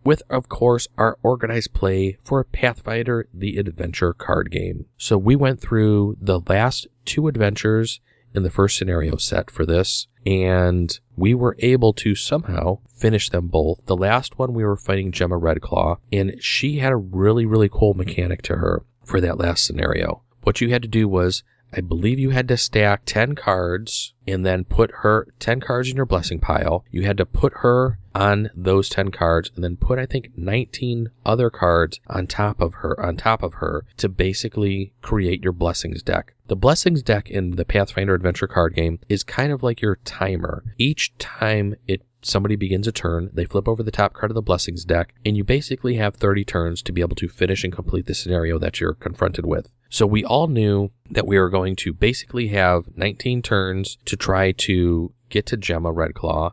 with, 0.05 0.23
of 0.29 0.49
course, 0.49 0.87
our 0.97 1.19
organized 1.23 1.73
play 1.73 2.19
for 2.23 2.45
Pathfinder 2.45 3.29
the 3.33 3.57
Adventure 3.57 4.13
card 4.13 4.51
game. 4.51 4.87
So 4.99 5.17
we 5.17 5.35
went 5.35 5.61
through 5.61 6.17
the 6.21 6.41
last 6.47 6.87
two 7.05 7.27
adventures 7.27 8.01
in 8.35 8.43
the 8.43 8.51
first 8.51 8.77
scenario 8.77 9.17
set 9.17 9.51
for 9.51 9.65
this, 9.65 10.07
and 10.27 10.99
we 11.17 11.35
were 11.35 11.57
able 11.61 11.93
to 11.95 12.15
somehow 12.15 12.79
finish 12.95 13.31
them 13.31 13.47
both. 13.47 13.87
The 13.87 13.97
last 13.97 14.39
one 14.39 14.53
we 14.53 14.65
were 14.65 14.77
fighting 14.77 15.13
Gemma 15.13 15.39
Redclaw, 15.39 15.99
and 16.13 16.37
she 16.41 16.79
had 16.79 16.93
a 16.93 16.97
really, 16.97 17.47
really 17.47 17.69
cool 17.71 17.95
mechanic 17.95 18.43
to 18.43 18.57
her 18.57 18.85
for 19.05 19.21
that 19.21 19.39
last 19.39 19.65
scenario. 19.65 20.23
What 20.43 20.61
you 20.61 20.71
had 20.71 20.83
to 20.83 20.89
do 20.89 21.09
was 21.09 21.43
I 21.77 21.81
believe 21.81 22.21
you 22.21 22.31
had 22.31 22.47
to 22.49 22.57
stack 22.57 23.03
10 23.05 23.35
cards 23.35 24.15
and 24.29 24.47
then 24.47 24.65
put 24.65 24.93
her 24.99 25.27
10 25.41 25.61
cards 25.61 25.91
in 25.91 25.97
your 25.97 26.07
blessing 26.07 26.39
pile. 26.39 26.85
You 26.91 27.03
had 27.03 27.17
to 27.17 27.27
put 27.27 27.53
her 27.59 27.99
on 28.15 28.51
those 28.55 28.89
10 28.89 29.11
cards 29.11 29.51
and 29.55 29.65
then 29.65 29.77
put 29.77 29.99
I 29.99 30.07
think 30.07 30.31
19 30.37 31.09
other 31.27 31.51
cards 31.51 31.99
on 32.07 32.29
top 32.29 32.61
of 32.61 32.75
her 32.75 32.99
on 33.01 33.17
top 33.17 33.43
of 33.43 33.55
her 33.55 33.85
to 33.97 34.09
basically 34.09 34.93
create 35.03 35.43
your 35.43 35.53
blessings 35.53 36.03
deck. 36.03 36.35
The 36.47 36.57
blessings 36.57 37.03
deck 37.03 37.29
in 37.29 37.53
the 37.53 37.65
Pathfinder 37.65 38.15
adventure 38.15 38.47
card 38.47 38.77
game 38.77 39.01
is 39.09 39.25
kind 39.25 39.51
of 39.51 39.63
like 39.63 39.81
your 39.81 39.97
timer. 40.05 40.63
Each 40.79 41.17
time 41.19 41.75
it 41.89 42.03
somebody 42.23 42.57
begins 42.57 42.87
a 42.87 42.93
turn, 42.93 43.31
they 43.33 43.45
flip 43.45 43.69
over 43.69 43.83
the 43.83 43.91
top 43.91 44.15
card 44.15 44.31
of 44.31 44.35
the 44.35 44.43
blessings 44.43 44.85
deck, 44.85 45.15
and 45.25 45.37
you 45.37 45.45
basically 45.45 45.97
have 45.97 46.17
30 46.17 46.45
turns 46.45 46.83
to 46.83 46.93
be 46.93 47.01
able 47.01 47.17
to 47.17 47.29
finish 47.29 47.65
and 47.65 47.73
complete 47.73 48.07
the 48.07 48.15
scenario 48.15 48.59
that 48.59 48.81
you're 48.81 48.95
confronted 48.95 49.45
with. 49.45 49.69
So 49.95 50.09
we 50.09 50.25
all 50.25 50.49
knew 50.49 50.91
that 51.09 51.25
we 51.25 51.39
were 51.39 51.49
going 51.49 51.77
to 51.77 51.93
basically 51.93 52.49
have 52.49 52.97
19 52.97 53.43
turns 53.43 53.97
to 54.07 54.17
try 54.17 54.51
to 54.51 55.13
get 55.29 55.47
to 55.47 55.57
Gemma 55.57 55.93
Redclaw 55.93 56.51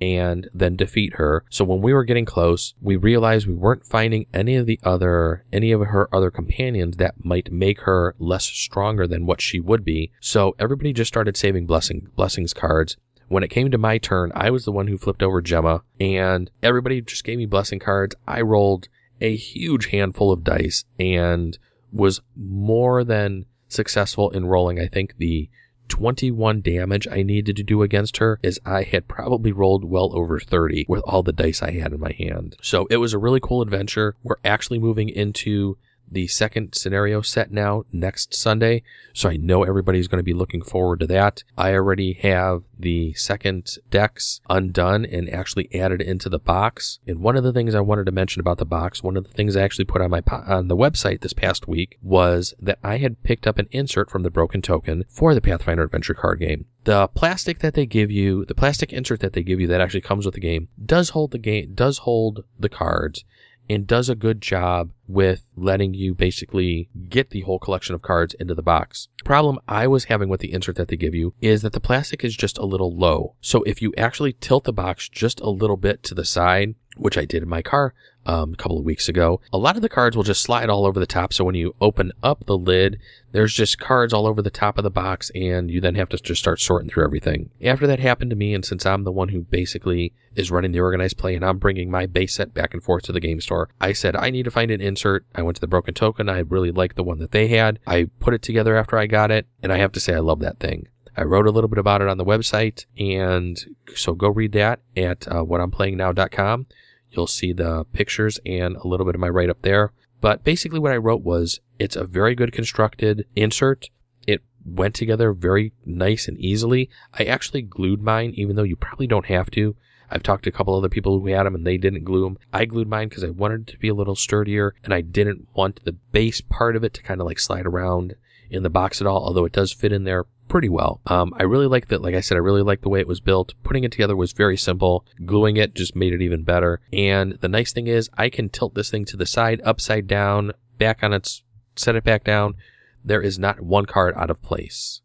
and 0.00 0.50
then 0.52 0.74
defeat 0.74 1.14
her. 1.14 1.44
So 1.50 1.64
when 1.64 1.82
we 1.82 1.92
were 1.92 2.02
getting 2.02 2.24
close, 2.24 2.74
we 2.82 2.96
realized 2.96 3.46
we 3.46 3.54
weren't 3.54 3.86
finding 3.86 4.26
any 4.34 4.56
of 4.56 4.66
the 4.66 4.80
other, 4.82 5.44
any 5.52 5.70
of 5.70 5.82
her 5.82 6.12
other 6.12 6.32
companions 6.32 6.96
that 6.96 7.24
might 7.24 7.52
make 7.52 7.82
her 7.82 8.16
less 8.18 8.46
stronger 8.46 9.06
than 9.06 9.24
what 9.24 9.40
she 9.40 9.60
would 9.60 9.84
be. 9.84 10.10
So 10.18 10.56
everybody 10.58 10.92
just 10.92 11.12
started 11.12 11.36
saving 11.36 11.66
blessing, 11.66 12.08
blessings 12.16 12.52
cards. 12.52 12.96
When 13.28 13.44
it 13.44 13.50
came 13.50 13.70
to 13.70 13.78
my 13.78 13.98
turn, 13.98 14.32
I 14.34 14.50
was 14.50 14.64
the 14.64 14.72
one 14.72 14.88
who 14.88 14.98
flipped 14.98 15.22
over 15.22 15.40
Gemma 15.40 15.84
and 16.00 16.50
everybody 16.60 17.02
just 17.02 17.22
gave 17.22 17.38
me 17.38 17.46
blessing 17.46 17.78
cards. 17.78 18.16
I 18.26 18.40
rolled 18.40 18.88
a 19.20 19.36
huge 19.36 19.90
handful 19.90 20.32
of 20.32 20.42
dice 20.42 20.86
and 20.98 21.56
was 21.92 22.20
more 22.36 23.04
than 23.04 23.46
successful 23.68 24.30
in 24.30 24.46
rolling, 24.46 24.80
I 24.80 24.86
think, 24.86 25.16
the 25.18 25.48
21 25.88 26.62
damage 26.62 27.08
I 27.10 27.22
needed 27.22 27.56
to 27.56 27.62
do 27.62 27.82
against 27.82 28.18
her 28.18 28.38
is 28.42 28.60
I 28.64 28.84
had 28.84 29.08
probably 29.08 29.52
rolled 29.52 29.84
well 29.84 30.16
over 30.16 30.38
30 30.38 30.86
with 30.88 31.02
all 31.04 31.22
the 31.22 31.32
dice 31.32 31.62
I 31.62 31.72
had 31.72 31.92
in 31.92 32.00
my 32.00 32.12
hand. 32.12 32.56
So 32.62 32.86
it 32.90 32.98
was 32.98 33.12
a 33.12 33.18
really 33.18 33.40
cool 33.40 33.60
adventure. 33.60 34.16
We're 34.22 34.36
actually 34.44 34.78
moving 34.78 35.08
into 35.08 35.76
the 36.10 36.26
second 36.26 36.74
scenario 36.74 37.22
set 37.22 37.50
now 37.50 37.84
next 37.92 38.34
Sunday. 38.34 38.82
So 39.12 39.28
I 39.28 39.36
know 39.36 39.62
everybody's 39.62 40.08
going 40.08 40.18
to 40.18 40.24
be 40.24 40.34
looking 40.34 40.62
forward 40.62 41.00
to 41.00 41.06
that. 41.08 41.44
I 41.56 41.72
already 41.74 42.14
have 42.14 42.64
the 42.78 43.12
second 43.14 43.76
decks 43.90 44.40
undone 44.48 45.04
and 45.04 45.28
actually 45.30 45.72
added 45.74 46.00
into 46.00 46.28
the 46.28 46.38
box. 46.38 46.98
And 47.06 47.20
one 47.20 47.36
of 47.36 47.44
the 47.44 47.52
things 47.52 47.74
I 47.74 47.80
wanted 47.80 48.06
to 48.06 48.12
mention 48.12 48.40
about 48.40 48.58
the 48.58 48.64
box, 48.64 49.02
one 49.02 49.16
of 49.16 49.24
the 49.24 49.32
things 49.32 49.56
I 49.56 49.62
actually 49.62 49.84
put 49.84 50.00
on 50.00 50.10
my 50.10 50.22
on 50.30 50.68
the 50.68 50.76
website 50.76 51.20
this 51.20 51.32
past 51.32 51.68
week 51.68 51.98
was 52.02 52.54
that 52.60 52.78
I 52.82 52.98
had 52.98 53.22
picked 53.22 53.46
up 53.46 53.58
an 53.58 53.68
insert 53.70 54.10
from 54.10 54.22
the 54.22 54.30
Broken 54.30 54.62
Token 54.62 55.04
for 55.08 55.34
the 55.34 55.40
Pathfinder 55.40 55.84
Adventure 55.84 56.14
card 56.14 56.40
game. 56.40 56.66
The 56.84 57.08
plastic 57.08 57.58
that 57.58 57.74
they 57.74 57.86
give 57.86 58.10
you, 58.10 58.44
the 58.46 58.54
plastic 58.54 58.92
insert 58.92 59.20
that 59.20 59.34
they 59.34 59.42
give 59.42 59.60
you 59.60 59.66
that 59.66 59.80
actually 59.80 60.00
comes 60.00 60.24
with 60.24 60.34
the 60.34 60.40
game, 60.40 60.68
does 60.82 61.10
hold 61.10 61.30
the 61.30 61.38
game, 61.38 61.72
does 61.74 61.98
hold 61.98 62.44
the 62.58 62.70
cards 62.70 63.24
and 63.68 63.86
does 63.86 64.08
a 64.08 64.16
good 64.16 64.40
job 64.40 64.90
with 65.10 65.42
letting 65.56 65.94
you 65.94 66.14
basically 66.14 66.88
get 67.08 67.30
the 67.30 67.40
whole 67.42 67.58
collection 67.58 67.94
of 67.94 68.02
cards 68.02 68.34
into 68.34 68.54
the 68.54 68.62
box. 68.62 69.08
The 69.18 69.24
problem 69.24 69.58
I 69.68 69.86
was 69.86 70.04
having 70.04 70.28
with 70.28 70.40
the 70.40 70.52
insert 70.52 70.76
that 70.76 70.88
they 70.88 70.96
give 70.96 71.14
you 71.14 71.34
is 71.40 71.62
that 71.62 71.72
the 71.72 71.80
plastic 71.80 72.24
is 72.24 72.36
just 72.36 72.58
a 72.58 72.64
little 72.64 72.94
low. 72.96 73.34
So 73.40 73.62
if 73.64 73.82
you 73.82 73.92
actually 73.96 74.34
tilt 74.34 74.64
the 74.64 74.72
box 74.72 75.08
just 75.08 75.40
a 75.40 75.50
little 75.50 75.76
bit 75.76 76.02
to 76.04 76.14
the 76.14 76.24
side, 76.24 76.74
which 76.96 77.18
I 77.18 77.24
did 77.24 77.42
in 77.42 77.48
my 77.48 77.62
car 77.62 77.94
um, 78.26 78.52
a 78.52 78.56
couple 78.56 78.78
of 78.78 78.84
weeks 78.84 79.08
ago, 79.08 79.40
a 79.52 79.58
lot 79.58 79.76
of 79.76 79.82
the 79.82 79.88
cards 79.88 80.16
will 80.16 80.24
just 80.24 80.42
slide 80.42 80.68
all 80.68 80.86
over 80.86 80.98
the 80.98 81.06
top. 81.06 81.32
So 81.32 81.44
when 81.44 81.54
you 81.54 81.74
open 81.80 82.12
up 82.22 82.44
the 82.44 82.58
lid, 82.58 82.98
there's 83.32 83.54
just 83.54 83.78
cards 83.78 84.12
all 84.12 84.26
over 84.26 84.42
the 84.42 84.50
top 84.50 84.76
of 84.76 84.84
the 84.84 84.90
box, 84.90 85.30
and 85.34 85.70
you 85.70 85.80
then 85.80 85.94
have 85.94 86.08
to 86.10 86.18
just 86.18 86.40
start 86.40 86.60
sorting 86.60 86.90
through 86.90 87.04
everything. 87.04 87.50
After 87.62 87.86
that 87.86 88.00
happened 88.00 88.30
to 88.30 88.36
me, 88.36 88.54
and 88.54 88.64
since 88.64 88.84
I'm 88.84 89.04
the 89.04 89.12
one 89.12 89.28
who 89.28 89.42
basically 89.42 90.12
is 90.34 90.50
running 90.50 90.72
the 90.72 90.80
organized 90.80 91.16
play 91.16 91.34
and 91.34 91.44
I'm 91.44 91.58
bringing 91.58 91.90
my 91.90 92.06
base 92.06 92.34
set 92.34 92.52
back 92.52 92.74
and 92.74 92.82
forth 92.82 93.04
to 93.04 93.12
the 93.12 93.20
game 93.20 93.40
store, 93.40 93.68
I 93.80 93.92
said, 93.92 94.16
I 94.16 94.30
need 94.30 94.44
to 94.44 94.50
find 94.50 94.70
an 94.70 94.80
insert. 94.80 94.99
I 95.34 95.42
went 95.42 95.56
to 95.56 95.60
the 95.60 95.66
Broken 95.66 95.94
Token. 95.94 96.28
I 96.28 96.40
really 96.40 96.70
liked 96.70 96.96
the 96.96 97.02
one 97.02 97.18
that 97.18 97.32
they 97.32 97.48
had. 97.48 97.78
I 97.86 98.08
put 98.18 98.34
it 98.34 98.42
together 98.42 98.76
after 98.76 98.98
I 98.98 99.06
got 99.06 99.30
it, 99.30 99.46
and 99.62 99.72
I 99.72 99.78
have 99.78 99.92
to 99.92 100.00
say, 100.00 100.14
I 100.14 100.18
love 100.18 100.40
that 100.40 100.60
thing. 100.60 100.88
I 101.16 101.22
wrote 101.22 101.46
a 101.46 101.50
little 101.50 101.68
bit 101.68 101.78
about 101.78 102.02
it 102.02 102.08
on 102.08 102.18
the 102.18 102.24
website, 102.24 102.86
and 102.98 103.58
so 103.94 104.14
go 104.14 104.28
read 104.28 104.52
that 104.52 104.80
at 104.96 105.26
uh, 105.28 105.44
whatimplay.now.com. 105.44 106.66
You'll 107.10 107.26
see 107.26 107.52
the 107.52 107.84
pictures 107.92 108.38
and 108.46 108.76
a 108.76 108.86
little 108.86 109.04
bit 109.04 109.14
of 109.14 109.20
my 109.20 109.28
write 109.28 109.50
up 109.50 109.62
there. 109.62 109.92
But 110.20 110.44
basically, 110.44 110.78
what 110.78 110.92
I 110.92 110.96
wrote 110.96 111.22
was 111.22 111.60
it's 111.78 111.96
a 111.96 112.04
very 112.04 112.34
good 112.34 112.52
constructed 112.52 113.26
insert. 113.34 113.90
It 114.26 114.42
went 114.64 114.94
together 114.94 115.32
very 115.32 115.72
nice 115.84 116.28
and 116.28 116.38
easily. 116.38 116.90
I 117.12 117.24
actually 117.24 117.62
glued 117.62 118.02
mine, 118.02 118.32
even 118.36 118.56
though 118.56 118.62
you 118.62 118.76
probably 118.76 119.06
don't 119.06 119.26
have 119.26 119.50
to. 119.52 119.76
I've 120.10 120.22
talked 120.22 120.44
to 120.44 120.50
a 120.50 120.52
couple 120.52 120.74
other 120.74 120.88
people 120.88 121.18
who 121.18 121.26
had 121.28 121.44
them 121.44 121.54
and 121.54 121.66
they 121.66 121.76
didn't 121.76 122.04
glue 122.04 122.24
them. 122.24 122.38
I 122.52 122.64
glued 122.64 122.88
mine 122.88 123.08
because 123.08 123.24
I 123.24 123.30
wanted 123.30 123.62
it 123.62 123.72
to 123.72 123.78
be 123.78 123.88
a 123.88 123.94
little 123.94 124.16
sturdier 124.16 124.74
and 124.84 124.92
I 124.92 125.00
didn't 125.00 125.48
want 125.54 125.84
the 125.84 125.92
base 125.92 126.40
part 126.40 126.76
of 126.76 126.84
it 126.84 126.94
to 126.94 127.02
kind 127.02 127.20
of 127.20 127.26
like 127.26 127.38
slide 127.38 127.66
around 127.66 128.14
in 128.50 128.62
the 128.62 128.70
box 128.70 129.00
at 129.00 129.06
all, 129.06 129.24
although 129.24 129.44
it 129.44 129.52
does 129.52 129.72
fit 129.72 129.92
in 129.92 130.04
there 130.04 130.24
pretty 130.48 130.68
well. 130.68 131.00
Um, 131.06 131.32
I 131.36 131.44
really 131.44 131.68
like 131.68 131.88
that. 131.88 132.02
Like 132.02 132.14
I 132.14 132.20
said, 132.20 132.34
I 132.34 132.40
really 132.40 132.62
like 132.62 132.80
the 132.80 132.88
way 132.88 133.00
it 133.00 133.06
was 133.06 133.20
built. 133.20 133.54
Putting 133.62 133.84
it 133.84 133.92
together 133.92 134.16
was 134.16 134.32
very 134.32 134.56
simple. 134.56 135.06
Gluing 135.24 135.56
it 135.56 135.74
just 135.74 135.94
made 135.94 136.12
it 136.12 136.20
even 136.20 136.42
better. 136.42 136.80
And 136.92 137.38
the 137.40 137.48
nice 137.48 137.72
thing 137.72 137.86
is 137.86 138.10
I 138.18 138.28
can 138.28 138.48
tilt 138.48 138.74
this 138.74 138.90
thing 138.90 139.04
to 139.06 139.16
the 139.16 139.26
side, 139.26 139.60
upside 139.64 140.08
down, 140.08 140.52
back 140.76 141.02
on 141.02 141.12
its, 141.12 141.44
set 141.76 141.94
it 141.94 142.04
back 142.04 142.24
down. 142.24 142.56
There 143.04 143.22
is 143.22 143.38
not 143.38 143.60
one 143.60 143.86
card 143.86 144.14
out 144.16 144.30
of 144.30 144.42
place. 144.42 145.00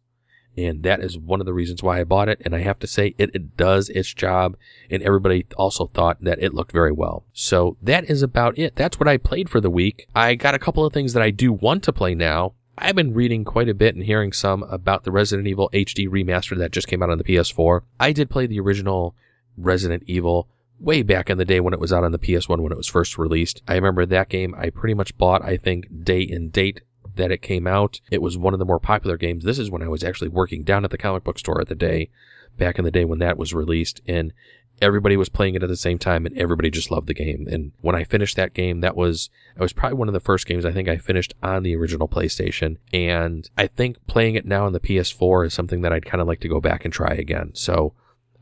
And 0.58 0.84
that 0.84 1.02
is 1.02 1.18
one 1.18 1.40
of 1.40 1.46
the 1.46 1.54
reasons 1.54 1.84
why 1.84 2.00
I 2.00 2.04
bought 2.04 2.30
it. 2.30 2.42
And 2.46 2.56
I 2.56 2.60
have 2.60 2.80
to 2.80 2.88
say 2.88 3.14
it, 3.18 3.32
it 3.34 3.58
does 3.58 3.90
its 3.90 4.14
job. 4.14 4.56
And 4.90 5.04
everybody 5.04 5.46
also 5.58 5.88
thought 5.88 6.24
that 6.24 6.42
it 6.42 6.54
looked 6.54 6.72
very 6.72 6.92
well. 6.92 7.26
So 7.34 7.78
that 7.82 8.10
is 8.10 8.22
about 8.22 8.58
it. 8.58 8.76
That's 8.76 9.00
what 9.00 9.10
I 9.10 9.18
played 9.18 9.50
for 9.50 9.60
the 9.60 9.70
week. 9.70 10.08
I 10.16 10.36
got 10.36 10.56
a 10.56 10.60
couple 10.60 10.86
of 10.86 10.94
things 10.94 11.14
that 11.14 11.24
I 11.24 11.32
do 11.32 11.52
want 11.52 11.84
to 11.84 11.94
play 11.94 12.16
now. 12.16 12.54
I've 12.78 12.96
been 12.96 13.14
reading 13.14 13.46
quite 13.46 13.70
a 13.70 13.74
bit 13.74 13.96
and 13.96 14.04
hearing 14.04 14.34
some 14.34 14.64
about 14.64 15.06
the 15.06 15.12
Resident 15.12 15.48
Evil 15.48 15.70
HD 15.74 16.10
remaster 16.10 16.58
that 16.58 16.72
just 16.72 16.88
came 16.88 17.02
out 17.02 17.10
on 17.10 17.18
the 17.18 17.24
PS4. 17.24 17.82
I 18.00 18.12
did 18.12 18.30
play 18.30 18.48
the 18.48 18.60
original 18.60 19.16
Resident 19.58 20.04
Evil 20.08 20.50
way 20.80 21.02
back 21.02 21.30
in 21.30 21.38
the 21.38 21.46
day 21.46 21.62
when 21.62 21.74
it 21.74 21.80
was 21.80 21.94
out 21.94 22.04
on 22.04 22.12
the 22.12 22.20
PS1 22.20 22.60
when 22.60 22.74
it 22.74 22.78
was 22.78 22.88
first 22.88 23.18
released. 23.18 23.62
I 23.68 23.76
remember 23.76 24.06
that 24.06 24.28
game 24.28 24.54
I 24.58 24.70
pretty 24.70 24.94
much 24.94 25.18
bought, 25.18 25.44
I 25.44 25.56
think, 25.56 26.04
day 26.04 26.28
and 26.28 26.52
date 26.52 26.82
that 27.16 27.32
it 27.32 27.42
came 27.42 27.68
out. 27.68 28.02
It 28.12 28.22
was 28.22 28.38
one 28.38 28.54
of 28.54 28.60
the 28.60 28.66
more 28.66 28.80
popular 28.80 29.18
games. 29.18 29.44
This 29.44 29.60
is 29.60 29.72
when 29.72 29.82
I 29.82 29.88
was 29.88 30.04
actually 30.04 30.30
working 30.30 30.64
down 30.64 30.84
at 30.84 30.92
the 30.92 30.98
comic 30.98 31.24
book 31.24 31.40
store 31.40 31.62
at 31.62 31.68
the 31.68 31.76
day, 31.76 32.10
back 32.58 32.78
in 32.78 32.86
the 32.86 32.92
day 32.92 33.06
when 33.06 33.20
that 33.20 33.38
was 33.38 33.54
released. 33.54 34.02
And 34.08 34.34
everybody 34.82 35.16
was 35.16 35.30
playing 35.30 35.56
it 35.56 35.64
at 35.64 35.70
the 35.70 35.78
same 35.78 35.98
time 35.98 36.26
and 36.26 36.38
everybody 36.38 36.70
just 36.70 36.92
loved 36.92 37.08
the 37.08 37.14
game. 37.14 37.48
And 37.50 37.72
when 37.82 37.96
I 37.96 38.04
finished 38.04 38.36
that 38.36 38.54
game, 38.54 38.82
that 38.82 38.96
was, 38.96 39.30
it 39.56 39.62
was 39.62 39.74
probably 39.74 39.98
one 39.98 40.10
of 40.10 40.14
the 40.14 40.20
first 40.20 40.46
games 40.46 40.66
I 40.66 40.72
think 40.72 40.90
I 40.90 40.98
finished 40.98 41.34
on 41.42 41.64
the 41.64 41.76
original 41.76 42.08
PlayStation. 42.08 42.78
And 42.92 43.50
I 43.58 43.68
think 43.68 44.06
playing 44.08 44.36
it 44.36 44.46
now 44.46 44.66
on 44.66 44.74
the 44.74 44.80
PS4 44.80 45.48
is 45.48 45.54
something 45.54 45.82
that 45.82 45.94
I'd 45.94 46.06
kind 46.06 46.22
of 46.22 46.28
like 46.28 46.42
to 46.42 46.50
go 46.50 46.60
back 46.60 46.84
and 46.84 46.94
try 46.94 47.14
again. 47.14 47.52
So 47.54 47.94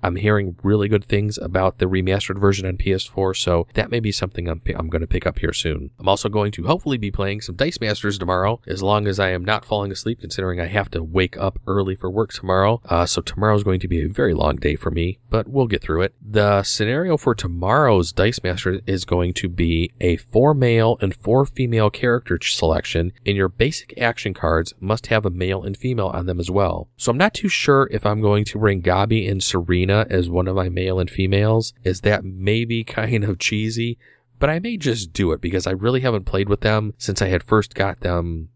I'm 0.04 0.18
hearing 0.18 0.58
really 0.62 0.89
good 0.89 1.06
things 1.06 1.38
about 1.38 1.78
the 1.78 1.86
remastered 1.86 2.39
version 2.39 2.68
on 2.68 2.78
PS4, 2.78 3.38
so 3.38 3.68
that 3.74 3.89
may 3.89 4.02
be 4.02 4.12
something 4.12 4.50
I'm, 4.50 4.62
I'm 4.76 4.89
going 4.89 5.02
to 5.02 5.08
pick 5.08 5.26
up 5.26 5.39
here 5.39 5.54
soon. 5.54 5.92
I'm 5.98 6.10
also 6.10 6.28
going 6.28 6.52
to 6.54 6.68
hopefully 6.68 6.98
be 6.98 7.10
playing 7.10 7.39
some 7.39 7.56
Dice 7.56 7.80
Masters 7.80 8.18
tomorrow, 8.18 8.60
as 8.68 8.84
long 8.84 9.08
as 9.08 9.18
I 9.18 9.30
am 9.30 9.46
not 9.46 9.63
falling 9.63 9.94
asleep, 9.94 10.20
considering 10.20 10.60
I 10.60 10.68
have 10.68 10.92
to 10.92 11.02
wake 11.02 11.38
up 11.38 11.58
early 11.66 11.96
for 11.96 12.12
work 12.12 12.34
tomorrow. 12.34 12.82
Uh, 12.86 13.06
so 13.06 13.22
tomorrow 13.22 13.56
is 13.56 13.63
going 13.63 13.80
to 13.80 13.88
be 13.88 14.04
a 14.04 14.10
very 14.10 14.34
long 14.34 14.58
day 14.58 14.76
for 14.76 14.92
me, 14.92 15.20
but 15.30 15.48
we'll 15.48 15.68
get 15.68 15.82
through 15.82 16.02
it. 16.02 16.13
The 16.22 16.63
scenario 16.63 17.16
for 17.16 17.34
tomorrow's 17.34 18.12
Dice 18.12 18.44
Masters 18.44 18.82
is 18.86 19.06
going 19.06 19.34
to 19.36 19.48
be 19.48 19.94
a 20.02 20.18
four 20.18 20.54
male 20.54 20.98
and 21.00 21.16
four 21.16 21.46
female 21.46 21.89
character 21.89 22.38
selection, 22.42 23.13
and 23.26 23.38
your 23.38 23.48
basic 23.48 23.98
action 23.98 24.34
cards 24.34 24.74
must 24.82 25.08
have 25.08 25.26
a 25.26 25.30
male 25.30 25.63
and 25.63 25.78
female 25.78 26.08
on 26.08 26.26
them 26.26 26.42
as 26.42 26.52
well. 26.52 26.89
So 26.98 27.12
I'm 27.12 27.18
not 27.18 27.34
too 27.34 27.48
sure 27.48 27.88
if 27.89 28.06
I'm 28.06 28.20
going 28.20 28.44
to 28.46 28.60
bring 28.60 28.82
Gabi 28.82 29.30
and 29.32 29.42
Serena 29.42 29.93
as 30.02 30.30
one 30.30 30.48
of 30.48 30.56
my 30.56 30.70
male 30.70 31.00
and 31.00 31.10
females, 31.10 31.74
is 31.84 32.02
that 32.02 32.24
maybe 32.24 32.84
kind 32.84 33.24
of 33.24 33.40
cheesy, 33.40 33.98
but 34.40 34.50
I 34.50 34.60
may 34.60 34.78
just 34.78 35.14
do 35.14 35.32
it 35.32 35.42
because 35.42 35.66
I 35.68 35.72
really 35.72 36.02
haven't 36.02 36.26
played 36.26 36.50
with 36.50 36.62
them 36.62 36.94
since 36.98 37.22
I 37.22 37.28
had 37.28 37.44
first 37.44 37.76
got 37.76 38.02
them 38.02 38.50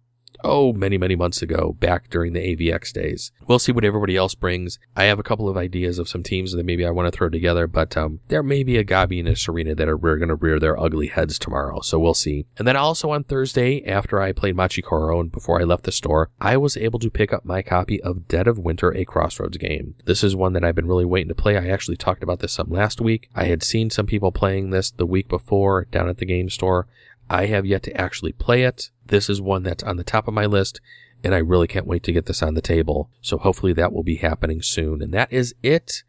oh, 0.44 0.74
many, 0.74 0.98
many 0.98 1.16
months 1.16 1.42
ago, 1.42 1.76
back 1.80 2.10
during 2.10 2.34
the 2.34 2.56
AVX 2.56 2.92
days. 2.94 3.32
We'll 3.48 3.60
see 3.60 3.72
what 3.72 3.86
everybody 3.86 4.16
else 4.16 4.36
brings. 4.36 4.80
I 4.96 5.06
have 5.06 5.20
a 5.20 5.24
couple 5.24 5.50
of 5.50 5.58
ideas 5.58 6.00
of 6.00 6.10
some 6.10 6.24
teams 6.24 6.54
that 6.54 6.66
maybe 6.66 6.86
I 6.86 6.92
want 6.92 7.12
to 7.12 7.18
throw 7.18 7.30
together, 7.30 7.68
but 7.68 7.96
um, 7.98 8.20
there 8.28 8.44
may 8.44 8.64
be 8.64 8.78
a 8.78 8.84
Gabi 8.84 9.20
and 9.20 9.28
a 9.28 9.36
Serena 9.36 9.76
that 9.76 9.90
are 9.90 9.98
going 9.98 10.28
to 10.28 10.36
rear 10.36 10.60
their 10.60 10.80
ugly 10.80 11.08
heads 11.08 11.38
tomorrow, 11.40 11.82
so 11.82 12.00
we'll 12.00 12.14
see. 12.14 12.46
And 12.58 12.68
then 12.68 12.76
also 12.76 13.12
on 13.12 13.24
Thursday, 13.24 13.84
after 13.86 14.22
I 14.22 14.32
played 14.32 14.56
Machi 14.56 14.82
Koro 14.82 15.20
and 15.20 15.32
before 15.32 15.62
I 15.62 15.66
left 15.66 15.84
the 15.84 15.92
store, 15.92 16.30
I 16.40 16.58
was 16.58 16.78
able 16.78 17.00
to 17.00 17.10
pick 17.10 17.34
up 17.34 17.46
my 17.46 17.62
copy 17.62 18.02
of 18.02 18.28
Dead 18.28 18.48
of 18.48 18.60
Winter, 18.60 18.96
a 18.96 19.06
Crossroads 19.06 19.58
game. 19.58 19.96
This 20.06 20.24
is 20.24 20.36
one 20.36 20.54
that 20.54 20.64
I've 20.64 20.76
been 20.76 20.88
really 20.88 21.06
waiting 21.06 21.30
to 21.30 21.36
play. 21.36 21.58
I 21.58 21.68
actually 21.68 21.98
talked 21.98 22.24
about 22.24 22.40
this 22.40 22.54
some 22.54 22.70
last 22.70 23.02
week. 23.02 23.30
I 23.36 23.46
had 23.46 23.64
seen 23.64 23.90
some 23.90 24.06
people 24.06 24.32
playing 24.32 24.70
this 24.70 24.92
the 24.92 25.06
week 25.06 25.28
before 25.28 25.86
down 25.86 26.10
at 26.10 26.18
the 26.18 26.26
game 26.26 26.50
store. 26.50 26.88
I 27.30 27.48
have 27.48 27.66
yet 27.66 27.84
to 27.84 28.00
actually 28.00 28.32
play 28.32 28.64
it. 28.64 28.90
This 29.06 29.30
is 29.30 29.42
one 29.42 29.64
that's 29.64 29.84
on 29.84 29.98
the 29.98 30.04
top 30.04 30.28
of 30.28 30.34
my 30.34 30.46
list, 30.46 30.80
and 31.24 31.34
I 31.34 31.40
really 31.40 31.68
can't 31.68 31.88
wait 31.88 32.04
to 32.04 32.12
get 32.12 32.26
this 32.26 32.44
on 32.44 32.54
the 32.54 32.62
table. 32.62 33.10
So 33.22 33.38
hopefully 33.38 33.74
that 33.74 33.94
will 33.94 34.04
be 34.04 34.18
happening 34.18 34.62
soon. 34.62 35.02
And 35.02 35.14
that 35.14 35.32
is 35.32 35.56
it. 35.64 36.04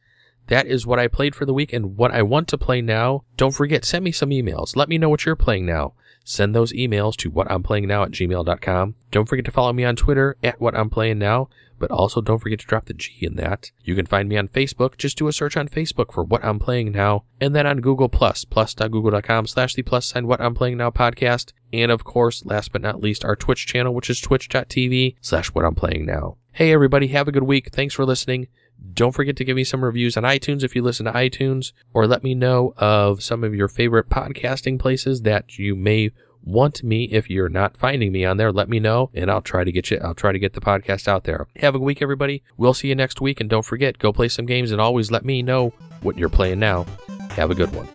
That 0.49 0.67
is 0.67 0.87
what 0.87 0.99
I 0.99 1.09
played 1.09 1.35
for 1.35 1.45
the 1.45 1.53
week 1.53 1.73
and 1.73 1.97
what 1.97 2.13
I 2.13 2.23
want 2.23 2.49
to 2.49 2.59
play 2.59 2.81
now. 2.81 3.25
Don't 3.37 3.55
forget, 3.55 3.85
send 3.85 4.05
me 4.05 4.13
some 4.13 4.31
emails. 4.31 4.77
Let 4.77 4.89
me 4.89 4.97
know 4.97 5.09
what 5.09 5.27
you're 5.27 5.37
playing 5.37 5.67
now. 5.67 5.93
Send 6.25 6.55
those 6.55 6.73
emails 6.73 7.17
to 7.17 7.31
whatimplayingnow 7.31 8.07
at 8.07 8.13
gmail.com. 8.13 8.95
Don't 9.11 9.29
forget 9.29 9.45
to 9.45 9.51
follow 9.51 9.73
me 9.73 9.85
on 9.85 9.97
Twitter 9.97 10.37
at 10.43 10.59
whatimplayingnow 10.59 11.49
but 11.79 11.91
also 11.91 12.21
don't 12.21 12.39
forget 12.39 12.61
to 12.61 12.67
drop 12.67 12.87
the 12.87 12.95
G 12.95 13.13
in 13.21 13.37
that. 13.37 13.71
You 13.83 13.95
can 13.95 14.07
find 14.07 14.29
me 14.29 14.37
on 14.37 14.49
Facebook. 14.49 14.97
Just 14.97 15.19
do 15.19 15.29
a 15.29 15.33
search 15.33 15.57
on 15.57 15.69
Facebook 15.69 16.13
for 16.13 16.25
What 16.25 16.45
I'm 16.45 16.59
Playing 16.59 16.93
Now, 16.93 17.25
and 17.41 17.55
then 17.55 17.67
on 17.67 17.81
Google 17.81 18.09
Plus, 18.09 18.45
plus.google.com 18.45 19.47
slash 19.47 19.75
the 19.75 19.83
plus 19.83 20.07
sign 20.07 20.27
What 20.27 20.41
I'm 20.41 20.55
Playing 20.55 20.79
Now 20.79 20.91
podcast. 20.91 21.53
And 21.73 21.91
of 21.91 22.05
course, 22.05 22.45
last 22.45 22.73
but 22.73 22.83
not 22.83 23.01
least, 23.01 23.25
our 23.25 23.37
Twitch 23.37 23.67
channel, 23.67 23.95
which 23.95 24.11
is 24.11 24.21
twitch.tv 24.21 25.17
slash 25.21 25.49
What 25.49 25.65
I'm 25.65 25.75
Playing 25.75 26.07
Now. 26.07 26.37
Hey 26.53 26.73
everybody, 26.73 27.09
have 27.09 27.29
a 27.29 27.33
good 27.33 27.45
week. 27.45 27.71
Thanks 27.73 27.95
for 27.95 28.05
listening. 28.05 28.49
Don't 28.95 29.13
forget 29.13 29.37
to 29.37 29.45
give 29.45 29.57
me 29.57 29.65
some 29.65 29.85
reviews 29.85 30.17
on 30.17 30.23
iTunes 30.23 30.63
if 30.63 30.75
you 30.75 30.83
listen 30.83 31.07
to 31.07 31.13
iTunes, 31.13 31.73
or 31.93 32.07
let 32.07 32.23
me 32.23 32.35
know 32.35 32.75
of 32.77 33.23
some 33.23 33.45
of 33.45 33.55
your 33.55 33.69
favorite 33.69 34.09
podcasting 34.09 34.79
places 34.79 35.23
that 35.23 35.59
you 35.59 35.75
may 35.75 36.11
want 36.45 36.83
me 36.83 37.05
if 37.05 37.29
you're 37.29 37.49
not 37.49 37.77
finding 37.77 38.13
me 38.13 38.25
on 38.25 38.37
there 38.37 38.53
let 38.53 38.69
me 38.69 38.81
know 38.81 39.11
and 39.15 39.31
i'll 39.31 39.43
try 39.43 39.65
to 39.65 39.73
get 39.73 39.91
you 39.91 39.99
i'll 40.03 40.15
try 40.15 40.33
to 40.33 40.39
get 40.39 40.53
the 40.53 40.61
podcast 40.61 41.09
out 41.09 41.25
there. 41.25 41.47
Have 41.57 41.75
a 41.75 41.79
week 41.79 42.03
everybody. 42.03 42.43
We'll 42.57 42.75
see 42.75 42.89
you 42.89 42.95
next 42.95 43.21
week 43.21 43.41
and 43.41 43.49
don't 43.49 43.65
forget 43.65 43.99
go 43.99 44.13
play 44.13 44.29
some 44.29 44.47
games 44.47 44.73
and 44.73 44.81
always 44.81 45.11
let 45.11 45.25
me 45.25 45.43
know 45.43 45.73
what 46.03 46.19
you're 46.19 46.29
playing 46.29 46.59
now. 46.59 46.87
Have 47.31 47.51
a 47.51 47.55
good 47.55 47.75
one 47.75 47.89